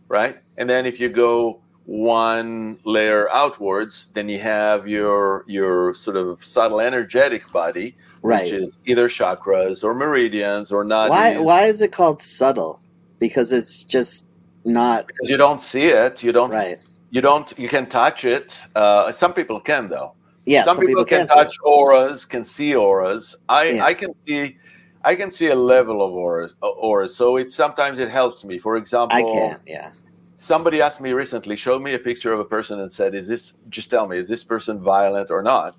right, 0.08 0.38
and 0.56 0.68
then 0.68 0.86
if 0.86 1.00
you 1.00 1.08
go 1.08 1.60
one 1.84 2.78
layer 2.84 3.30
outwards, 3.30 4.10
then 4.12 4.28
you 4.28 4.38
have 4.38 4.86
your 4.86 5.44
your 5.46 5.94
sort 5.94 6.16
of 6.16 6.44
subtle 6.44 6.80
energetic 6.80 7.50
body 7.52 7.96
right 8.22 8.42
which 8.42 8.52
is 8.52 8.78
either 8.84 9.08
chakras 9.08 9.84
or 9.84 9.94
meridians 9.94 10.72
or 10.72 10.84
not. 10.84 11.10
why 11.10 11.38
why 11.38 11.62
is 11.62 11.80
it 11.80 11.92
called 11.92 12.20
subtle 12.20 12.80
because 13.20 13.52
it's 13.52 13.84
just 13.84 14.26
not 14.64 15.06
Because 15.06 15.30
you 15.30 15.36
don't 15.36 15.60
see 15.60 15.86
it, 15.86 16.22
you 16.22 16.32
don't. 16.32 16.50
right 16.50 16.76
You 17.10 17.22
don't. 17.22 17.58
You 17.58 17.68
can 17.68 17.86
touch 17.88 18.24
it. 18.24 18.58
Uh, 18.74 19.12
some 19.12 19.32
people 19.32 19.60
can 19.60 19.88
though. 19.88 20.12
Yeah 20.48 20.64
some, 20.64 20.78
people, 20.78 21.04
can 21.04 21.18
can't 21.18 21.30
see 21.30 21.36
touch 21.36 21.54
auras, 21.62 22.24
can 22.24 22.44
see 22.44 22.74
auras. 22.74 23.36
I 23.48 23.64
Yeah. 23.70 23.84
I 23.84 23.94
can 23.94 24.12
see. 24.26 24.56
I 25.04 25.14
can 25.14 25.30
see 25.30 25.48
a 25.48 25.54
level 25.54 26.02
of 26.02 26.12
auras, 26.12 26.54
uh, 26.62 26.68
auras. 26.68 27.14
So 27.14 27.36
it 27.36 27.52
sometimes 27.52 27.98
it 27.98 28.10
helps 28.10 28.44
me. 28.44 28.58
For 28.58 28.76
example, 28.76 29.16
i 29.16 29.22
can 29.22 29.60
yeah 29.66 29.90
somebody 30.36 30.80
asked 30.80 31.00
me 31.00 31.12
recently, 31.12 31.56
showed 31.56 31.82
me 31.82 31.94
a 31.94 31.98
picture 31.98 32.32
of 32.32 32.40
a 32.40 32.44
person 32.44 32.80
and 32.80 32.90
said, 32.92 33.14
"Is 33.14 33.28
this? 33.28 33.58
Just 33.68 33.90
tell 33.90 34.06
me, 34.08 34.16
is 34.18 34.28
this 34.28 34.44
person 34.44 34.80
violent 34.80 35.30
or 35.30 35.42
not?" 35.42 35.74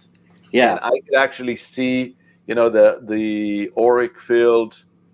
yeah 0.52 0.72
and 0.72 0.80
I 0.84 1.00
could 1.06 1.18
actually 1.26 1.56
see, 1.56 2.16
you 2.48 2.56
know, 2.56 2.70
the 2.70 3.00
the 3.04 3.72
auric 3.78 4.20
field, 4.20 4.72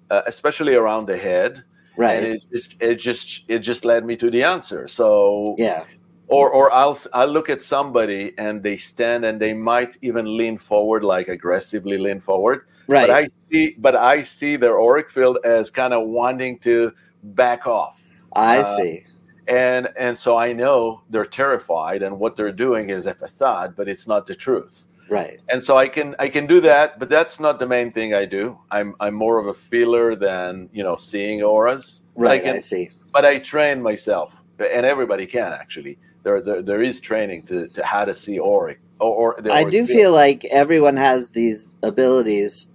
uh, 0.09 0.21
especially 0.27 0.75
around 0.75 1.07
the 1.07 1.17
head, 1.17 1.63
right 1.97 2.17
and 2.17 2.25
it 2.33 2.45
just 2.51 2.81
it 2.81 2.95
just 2.95 3.45
it 3.47 3.59
just 3.59 3.85
led 3.85 4.05
me 4.05 4.15
to 4.17 4.29
the 4.29 4.43
answer. 4.43 4.87
So, 4.87 5.55
yeah 5.57 5.83
or 6.27 6.49
or 6.49 6.71
I'll 6.73 6.97
I'll 7.13 7.27
look 7.27 7.49
at 7.49 7.63
somebody 7.63 8.33
and 8.37 8.63
they 8.63 8.77
stand 8.77 9.25
and 9.25 9.39
they 9.39 9.53
might 9.53 9.97
even 10.01 10.37
lean 10.37 10.57
forward, 10.57 11.03
like 11.03 11.27
aggressively 11.27 11.97
lean 11.97 12.19
forward. 12.19 12.61
right 12.87 13.07
But 13.07 13.09
I 13.11 13.27
see, 13.51 13.75
but 13.77 13.95
I 13.95 14.23
see 14.23 14.55
their 14.55 14.79
auric 14.79 15.09
field 15.09 15.37
as 15.43 15.69
kind 15.69 15.93
of 15.93 16.07
wanting 16.07 16.59
to 16.59 16.91
back 17.23 17.65
off 17.65 18.03
i 18.35 18.59
uh, 18.59 18.63
see 18.63 18.99
and 19.47 19.89
and 19.97 20.17
so 20.17 20.37
I 20.37 20.53
know 20.53 21.01
they're 21.09 21.25
terrified, 21.25 22.01
and 22.01 22.19
what 22.19 22.35
they're 22.35 22.51
doing 22.51 22.89
is 22.89 23.05
a 23.05 23.13
facade, 23.13 23.75
but 23.75 23.87
it's 23.87 24.07
not 24.07 24.25
the 24.27 24.35
truth 24.35 24.87
right 25.07 25.39
and 25.49 25.63
so 25.63 25.77
I 25.77 25.87
can 25.87 26.15
I 26.17 26.29
can 26.29 26.47
do 26.47 26.59
that, 26.61 26.97
but 26.99 27.09
that's 27.09 27.39
not 27.39 27.59
the 27.59 27.67
main 27.67 27.91
thing 27.91 28.13
I 28.15 28.25
do. 28.25 28.57
I'm 28.71 28.95
I'm 28.99 29.13
more 29.13 29.37
of 29.37 29.47
a 29.47 29.53
feeler 29.53 30.15
than 30.15 30.69
you 30.73 30.83
know 30.83 30.95
seeing 30.95 31.43
auras. 31.43 32.01
But 32.15 32.25
I 32.25 32.29
right 32.29 32.43
can, 32.43 32.55
i 32.55 32.59
see 32.59 32.89
but 33.13 33.25
I 33.25 33.39
train 33.39 33.81
myself, 33.81 34.41
and 34.59 34.85
everybody 34.85 35.25
can 35.27 35.53
actually. 35.53 35.99
There 36.25 36.41
there, 36.41 36.61
there 36.63 36.81
is 36.81 36.99
training 36.99 37.43
to, 37.43 37.67
to 37.69 37.85
how 37.85 38.03
to 38.03 38.13
see 38.15 38.39
auric 38.39 38.79
or, 38.99 39.35
or 39.37 39.51
I 39.51 39.63
do 39.63 39.85
field. 39.85 39.89
feel 39.89 40.11
like 40.11 40.43
everyone 40.45 40.97
has 40.97 41.31
these 41.31 41.75
abilities 41.83 42.67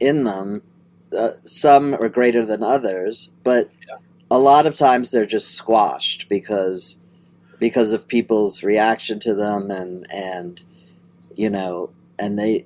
in 0.00 0.24
them. 0.24 0.62
Uh, 1.16 1.32
some 1.44 1.94
are 1.94 2.08
greater 2.08 2.46
than 2.46 2.62
others, 2.62 3.28
but 3.44 3.70
Yeah. 3.86 3.98
a 4.30 4.38
lot 4.38 4.64
of 4.64 4.74
times 4.74 5.10
they're 5.10 5.26
just 5.26 5.50
squashed 5.52 6.30
because 6.30 6.98
because 7.58 7.92
of 7.92 8.08
people's 8.08 8.62
reaction 8.64 9.18
to 9.20 9.34
them 9.34 9.70
and 9.70 10.06
and 10.10 10.62
you 11.36 11.50
know 11.50 11.90
and 12.18 12.38
they 12.38 12.64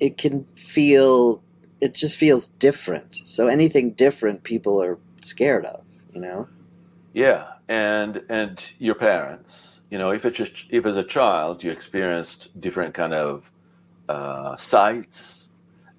it 0.00 0.16
can 0.16 0.46
feel 0.56 1.42
it 1.82 1.92
just 1.94 2.16
feels 2.16 2.48
different. 2.58 3.20
So 3.24 3.46
anything 3.46 3.90
different 3.92 4.42
people 4.42 4.82
are 4.82 4.98
scared 5.20 5.66
of, 5.66 5.84
you 6.14 6.20
know. 6.22 6.48
Yeah, 7.12 7.53
and 7.68 8.22
and 8.28 8.72
your 8.78 8.94
parents, 8.94 9.82
you 9.90 9.98
know, 9.98 10.10
if 10.10 10.24
it's 10.24 10.40
a, 10.40 10.48
if 10.70 10.86
as 10.86 10.96
a 10.96 11.04
child 11.04 11.62
you 11.62 11.70
experienced 11.70 12.60
different 12.60 12.94
kind 12.94 13.14
of 13.14 13.50
uh, 14.08 14.56
sights, 14.56 15.50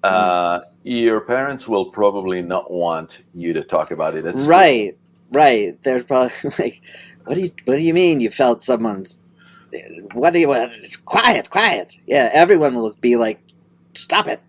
uh, 0.02 0.60
your 0.84 1.20
parents 1.20 1.66
will 1.66 1.86
probably 1.86 2.42
not 2.42 2.70
want 2.70 3.22
you 3.34 3.52
to 3.52 3.62
talk 3.62 3.90
about 3.90 4.14
it. 4.14 4.28
School. 4.30 4.46
Right, 4.46 4.96
right. 5.32 5.82
They're 5.82 6.04
probably 6.04 6.34
like, 6.58 6.82
"What 7.24 7.34
do 7.34 7.40
you 7.40 7.50
What 7.64 7.76
do 7.76 7.82
you 7.82 7.94
mean 7.94 8.20
you 8.20 8.30
felt 8.30 8.62
someone's? 8.62 9.16
What 10.12 10.32
do 10.32 10.38
you 10.38 10.48
want? 10.48 10.72
Quiet, 11.04 11.50
quiet." 11.50 11.96
Yeah, 12.06 12.30
everyone 12.32 12.74
will 12.74 12.94
be 13.00 13.16
like, 13.16 13.40
"Stop 13.94 14.28
it!" 14.28 14.40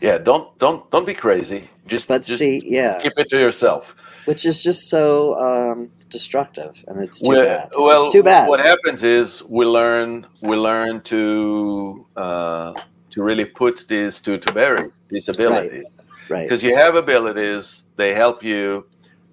Yeah, 0.00 0.18
don't 0.18 0.56
don't 0.58 0.90
don't 0.90 1.06
be 1.06 1.14
crazy. 1.14 1.68
Just 1.86 2.08
But 2.08 2.22
just 2.22 2.38
see, 2.38 2.62
yeah, 2.64 3.00
keep 3.02 3.12
it 3.16 3.28
to 3.30 3.38
yourself. 3.38 3.95
Which 4.26 4.44
is 4.44 4.62
just 4.62 4.90
so 4.90 5.34
um, 5.36 5.90
destructive, 6.10 6.84
and 6.88 7.02
it's 7.02 7.20
too 7.20 7.30
well, 7.30 7.44
bad. 7.44 7.68
well, 7.76 8.04
it's 8.04 8.12
too 8.12 8.22
bad. 8.22 8.48
What 8.48 8.60
happens 8.60 9.02
is 9.02 9.42
we 9.44 9.64
learn 9.64 10.26
we 10.42 10.56
learn 10.56 11.00
to 11.02 12.06
uh, 12.16 12.74
to 13.10 13.22
really 13.22 13.44
put 13.44 13.88
these 13.88 14.20
to 14.22 14.38
to 14.38 14.52
bury 14.52 14.90
these 15.08 15.28
abilities 15.28 15.94
right, 16.28 16.42
because 16.42 16.62
you 16.62 16.74
have 16.76 16.94
abilities. 16.94 17.82
They 17.96 18.14
help 18.14 18.42
you. 18.42 18.86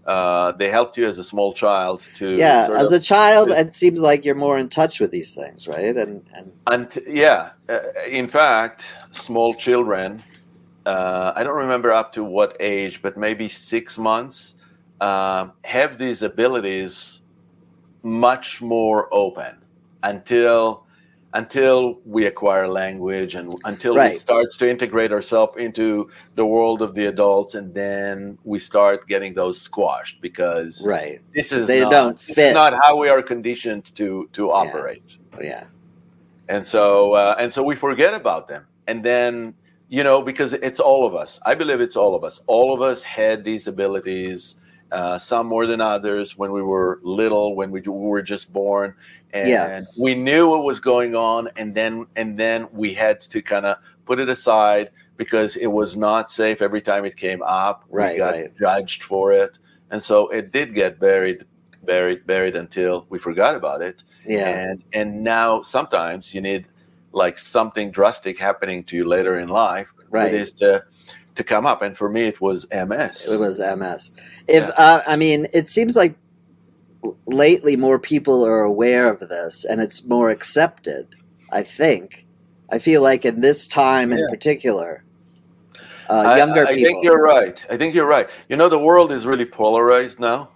Uh, 0.06 0.51
they 0.60 0.69
helped 0.69 0.97
you 0.97 1.08
as 1.08 1.17
a 1.17 1.23
small 1.23 1.53
child 1.53 2.01
to 2.15 2.36
yeah. 2.36 2.67
As 2.75 2.91
of- 2.91 2.99
a 2.99 3.03
child, 3.03 3.49
it 3.49 3.73
seems 3.73 4.01
like 4.01 4.25
you're 4.25 4.36
more 4.36 4.58
in 4.58 4.67
touch 4.67 4.99
with 4.99 5.12
these 5.12 5.34
things, 5.34 5.67
right? 5.67 5.95
And 5.95 6.23
and 6.36 6.51
And 6.67 6.99
yeah, 7.08 7.51
uh, 7.69 7.79
in 8.10 8.27
fact, 8.27 8.84
small 9.12 9.53
children, 9.53 10.21
uh, 10.86 11.32
I 11.36 11.43
don't 11.43 11.56
remember 11.56 11.93
up 11.93 12.12
to 12.13 12.23
what 12.23 12.58
age, 12.60 13.01
but 13.01 13.15
maybe 13.17 13.47
six 13.47 13.97
months, 13.97 14.56
um, 15.04 15.52
have 15.63 15.98
these 15.98 16.22
abilities 16.22 17.22
much 18.04 18.62
more 18.62 19.13
open 19.13 19.54
until 20.04 20.86
until 21.36 22.00
we 22.06 22.28
acquire 22.28 22.68
language 22.68 23.34
and 23.34 23.56
until 23.66 23.96
we 23.96 24.20
start 24.20 24.46
to 24.54 24.70
integrate 24.70 25.12
ourselves 25.12 25.56
into 25.58 26.10
the 26.36 26.46
world 26.46 26.82
of 26.84 26.94
the 26.94 27.08
adults, 27.08 27.56
and 27.56 27.74
then 27.74 28.38
we 28.44 28.60
start 28.60 29.08
getting 29.08 29.34
those 29.34 29.60
squashed 29.60 30.22
because 30.22 30.86
right, 30.86 31.20
this 31.34 31.52
is 31.52 31.66
They 31.66 31.82
not, 31.82 31.92
don't 31.92 32.20
fit. 32.20 32.54
not 32.54 32.74
how 32.84 32.96
we 32.96 33.10
are 33.10 33.22
conditioned 33.22 33.84
to 33.96 34.30
to 34.34 34.52
operate. 34.52 35.18
Yeah, 35.42 35.66
and 36.48 36.66
so 36.66 37.13
uh, 37.13 37.36
and 37.39 37.52
so 37.52 37.62
we 37.62 37.76
forget 37.76 38.13
about 38.13 38.48
them. 38.48 38.63
And 38.88 39.04
then 39.04 39.54
you 39.89 40.04
know 40.04 40.22
because 40.22 40.54
it's 40.54 40.80
all 40.80 41.06
of 41.06 41.13
us. 41.13 41.42
I 41.46 41.56
believe 41.56 41.82
it's 41.82 41.98
all 41.98 42.16
of 42.16 42.24
us. 42.24 42.39
All 42.48 42.74
of 42.74 42.82
us 42.82 43.04
had 43.04 43.44
these 43.44 43.68
abilities 43.68 44.62
uh, 44.93 45.17
some 45.17 45.47
more 45.47 45.65
than 45.65 45.82
others 45.82 46.38
when 46.38 46.51
we 46.51 46.62
were 46.62 46.99
little 47.03 47.56
when 47.56 47.71
we 47.71 47.82
were 47.82 48.21
just 48.21 48.53
born 48.53 48.93
and 49.34 49.49
Yeah. 49.49 49.82
we 49.99 50.13
knew 50.13 50.47
what 50.47 50.63
was 50.63 50.79
going 50.79 51.15
on 51.15 51.49
and 51.58 51.73
then 51.73 52.06
and 52.15 52.38
then 52.38 52.67
we 52.71 52.93
had 52.93 53.19
to 53.34 53.41
kind 53.41 53.65
of 53.65 53.77
put 54.06 54.19
it 54.19 54.29
aside 54.29 54.89
because 55.17 55.56
it 55.56 55.71
was 55.79 55.95
not 55.97 56.32
safe 56.32 56.62
every 56.62 56.82
time 56.82 57.06
it 57.06 57.17
came 57.17 57.41
up 57.43 57.84
Right, 57.89 58.12
we 58.13 58.17
got 58.17 58.34
right. 58.36 58.58
judged 58.60 59.03
for 59.03 59.32
it 59.34 59.58
and 59.91 60.01
so 60.01 60.27
it 60.29 60.51
did 60.51 60.75
get 60.75 60.99
buried 60.99 61.45
buried 61.84 62.25
buried 62.27 62.56
until 62.56 63.06
we 63.10 63.17
forgot 63.19 63.56
about 63.56 63.82
it 63.82 64.03
yeah, 64.25 64.47
and 64.69 64.84
and 64.93 65.23
now 65.23 65.62
sometimes 65.63 66.34
you 66.36 66.41
need 66.41 66.65
like 67.12 67.38
something 67.38 67.91
drastic 67.91 68.38
happening 68.39 68.84
to 68.86 68.95
you 68.95 69.06
later 69.08 69.39
in 69.39 69.49
life 69.49 69.89
Right. 70.10 70.32
for 70.32 70.38
this 70.38 70.53
to 70.53 70.84
to 71.36 71.43
come 71.43 71.65
up 71.65 71.82
and 71.82 71.98
for 71.98 72.10
me 72.10 72.24
it 72.24 72.39
was 72.41 72.65
ms 72.72 73.28
It 73.30 73.39
was 73.39 73.60
MS. 73.60 74.12
If 74.48 74.63
Yeah. 74.63 74.72
uh, 74.78 75.02
I 75.08 75.15
mean, 75.15 75.48
it 75.54 75.67
seems 75.67 75.96
like 75.96 76.15
lately 77.28 77.76
more 77.76 78.00
people 78.00 78.46
are 78.46 78.62
aware 78.62 79.12
of 79.12 79.19
this, 79.19 79.65
and 79.65 79.82
it's 79.82 80.06
more 80.06 80.30
accepted. 80.30 81.08
I 81.52 81.63
think. 81.63 82.26
I 82.72 82.80
feel 82.80 83.02
like 83.04 83.26
in 83.26 83.41
this 83.41 83.67
time 83.67 84.12
in 84.13 84.26
particular, 84.30 85.04
uh, 86.10 86.13
I- 86.13 86.38
younger 86.38 86.65
I, 86.65 86.74
people. 86.74 86.89
I 86.89 86.91
think 86.93 87.04
you're 87.04 87.22
right 87.22 87.65
i 87.69 87.78
think 87.78 87.93
you're 87.96 88.06
right 88.08 88.28
you 88.50 88.56
know 88.58 88.69
the 88.69 88.80
world 88.80 89.12
is 89.12 89.26
really 89.26 89.46
polarized 89.46 90.19
now 90.19 90.50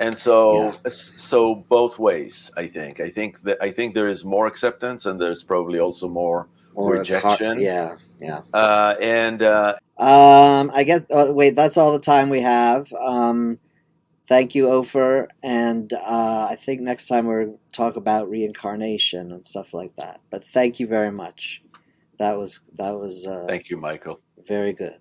and 0.00 0.16
so 0.16 0.72
yeah. 0.84 0.90
so 0.90 1.56
both 1.68 1.98
ways 1.98 2.50
i 2.56 2.66
think 2.66 3.00
i 3.00 3.10
think 3.10 3.42
that 3.42 3.58
i 3.60 3.70
think 3.70 3.94
there 3.94 4.08
is 4.08 4.24
more 4.24 4.46
acceptance 4.46 5.06
and 5.06 5.20
there's 5.20 5.42
probably 5.42 5.78
also 5.78 6.08
more, 6.08 6.48
rejection? 6.76 7.58
yeah 7.58 7.94
yeah. 8.18 8.42
Uh, 8.52 8.94
and 9.00 9.42
uh, 9.42 9.74
um 9.98 10.70
i 10.74 10.82
guess 10.84 11.02
uh, 11.10 11.26
wait 11.30 11.54
that's 11.56 11.76
all 11.76 11.92
the 11.92 11.98
time 11.98 12.28
we 12.28 12.40
have. 12.40 12.92
Um 12.94 13.58
thank 14.26 14.54
you 14.54 14.68
ofer 14.68 15.28
and 15.42 15.92
uh, 15.92 16.48
i 16.50 16.56
think 16.58 16.80
next 16.80 17.06
time 17.06 17.26
we'll 17.26 17.58
talk 17.72 17.96
about 17.96 18.30
reincarnation 18.30 19.32
and 19.32 19.44
stuff 19.44 19.74
like 19.74 19.94
that. 19.96 20.20
But 20.30 20.44
thank 20.44 20.80
you 20.80 20.86
very 20.86 21.10
much. 21.12 21.62
That 22.18 22.36
was 22.36 22.60
that 22.76 22.92
was 22.98 23.26
uh, 23.26 23.46
thank 23.46 23.70
you 23.70 23.76
michael. 23.76 24.20
very 24.46 24.72
good 24.72 24.98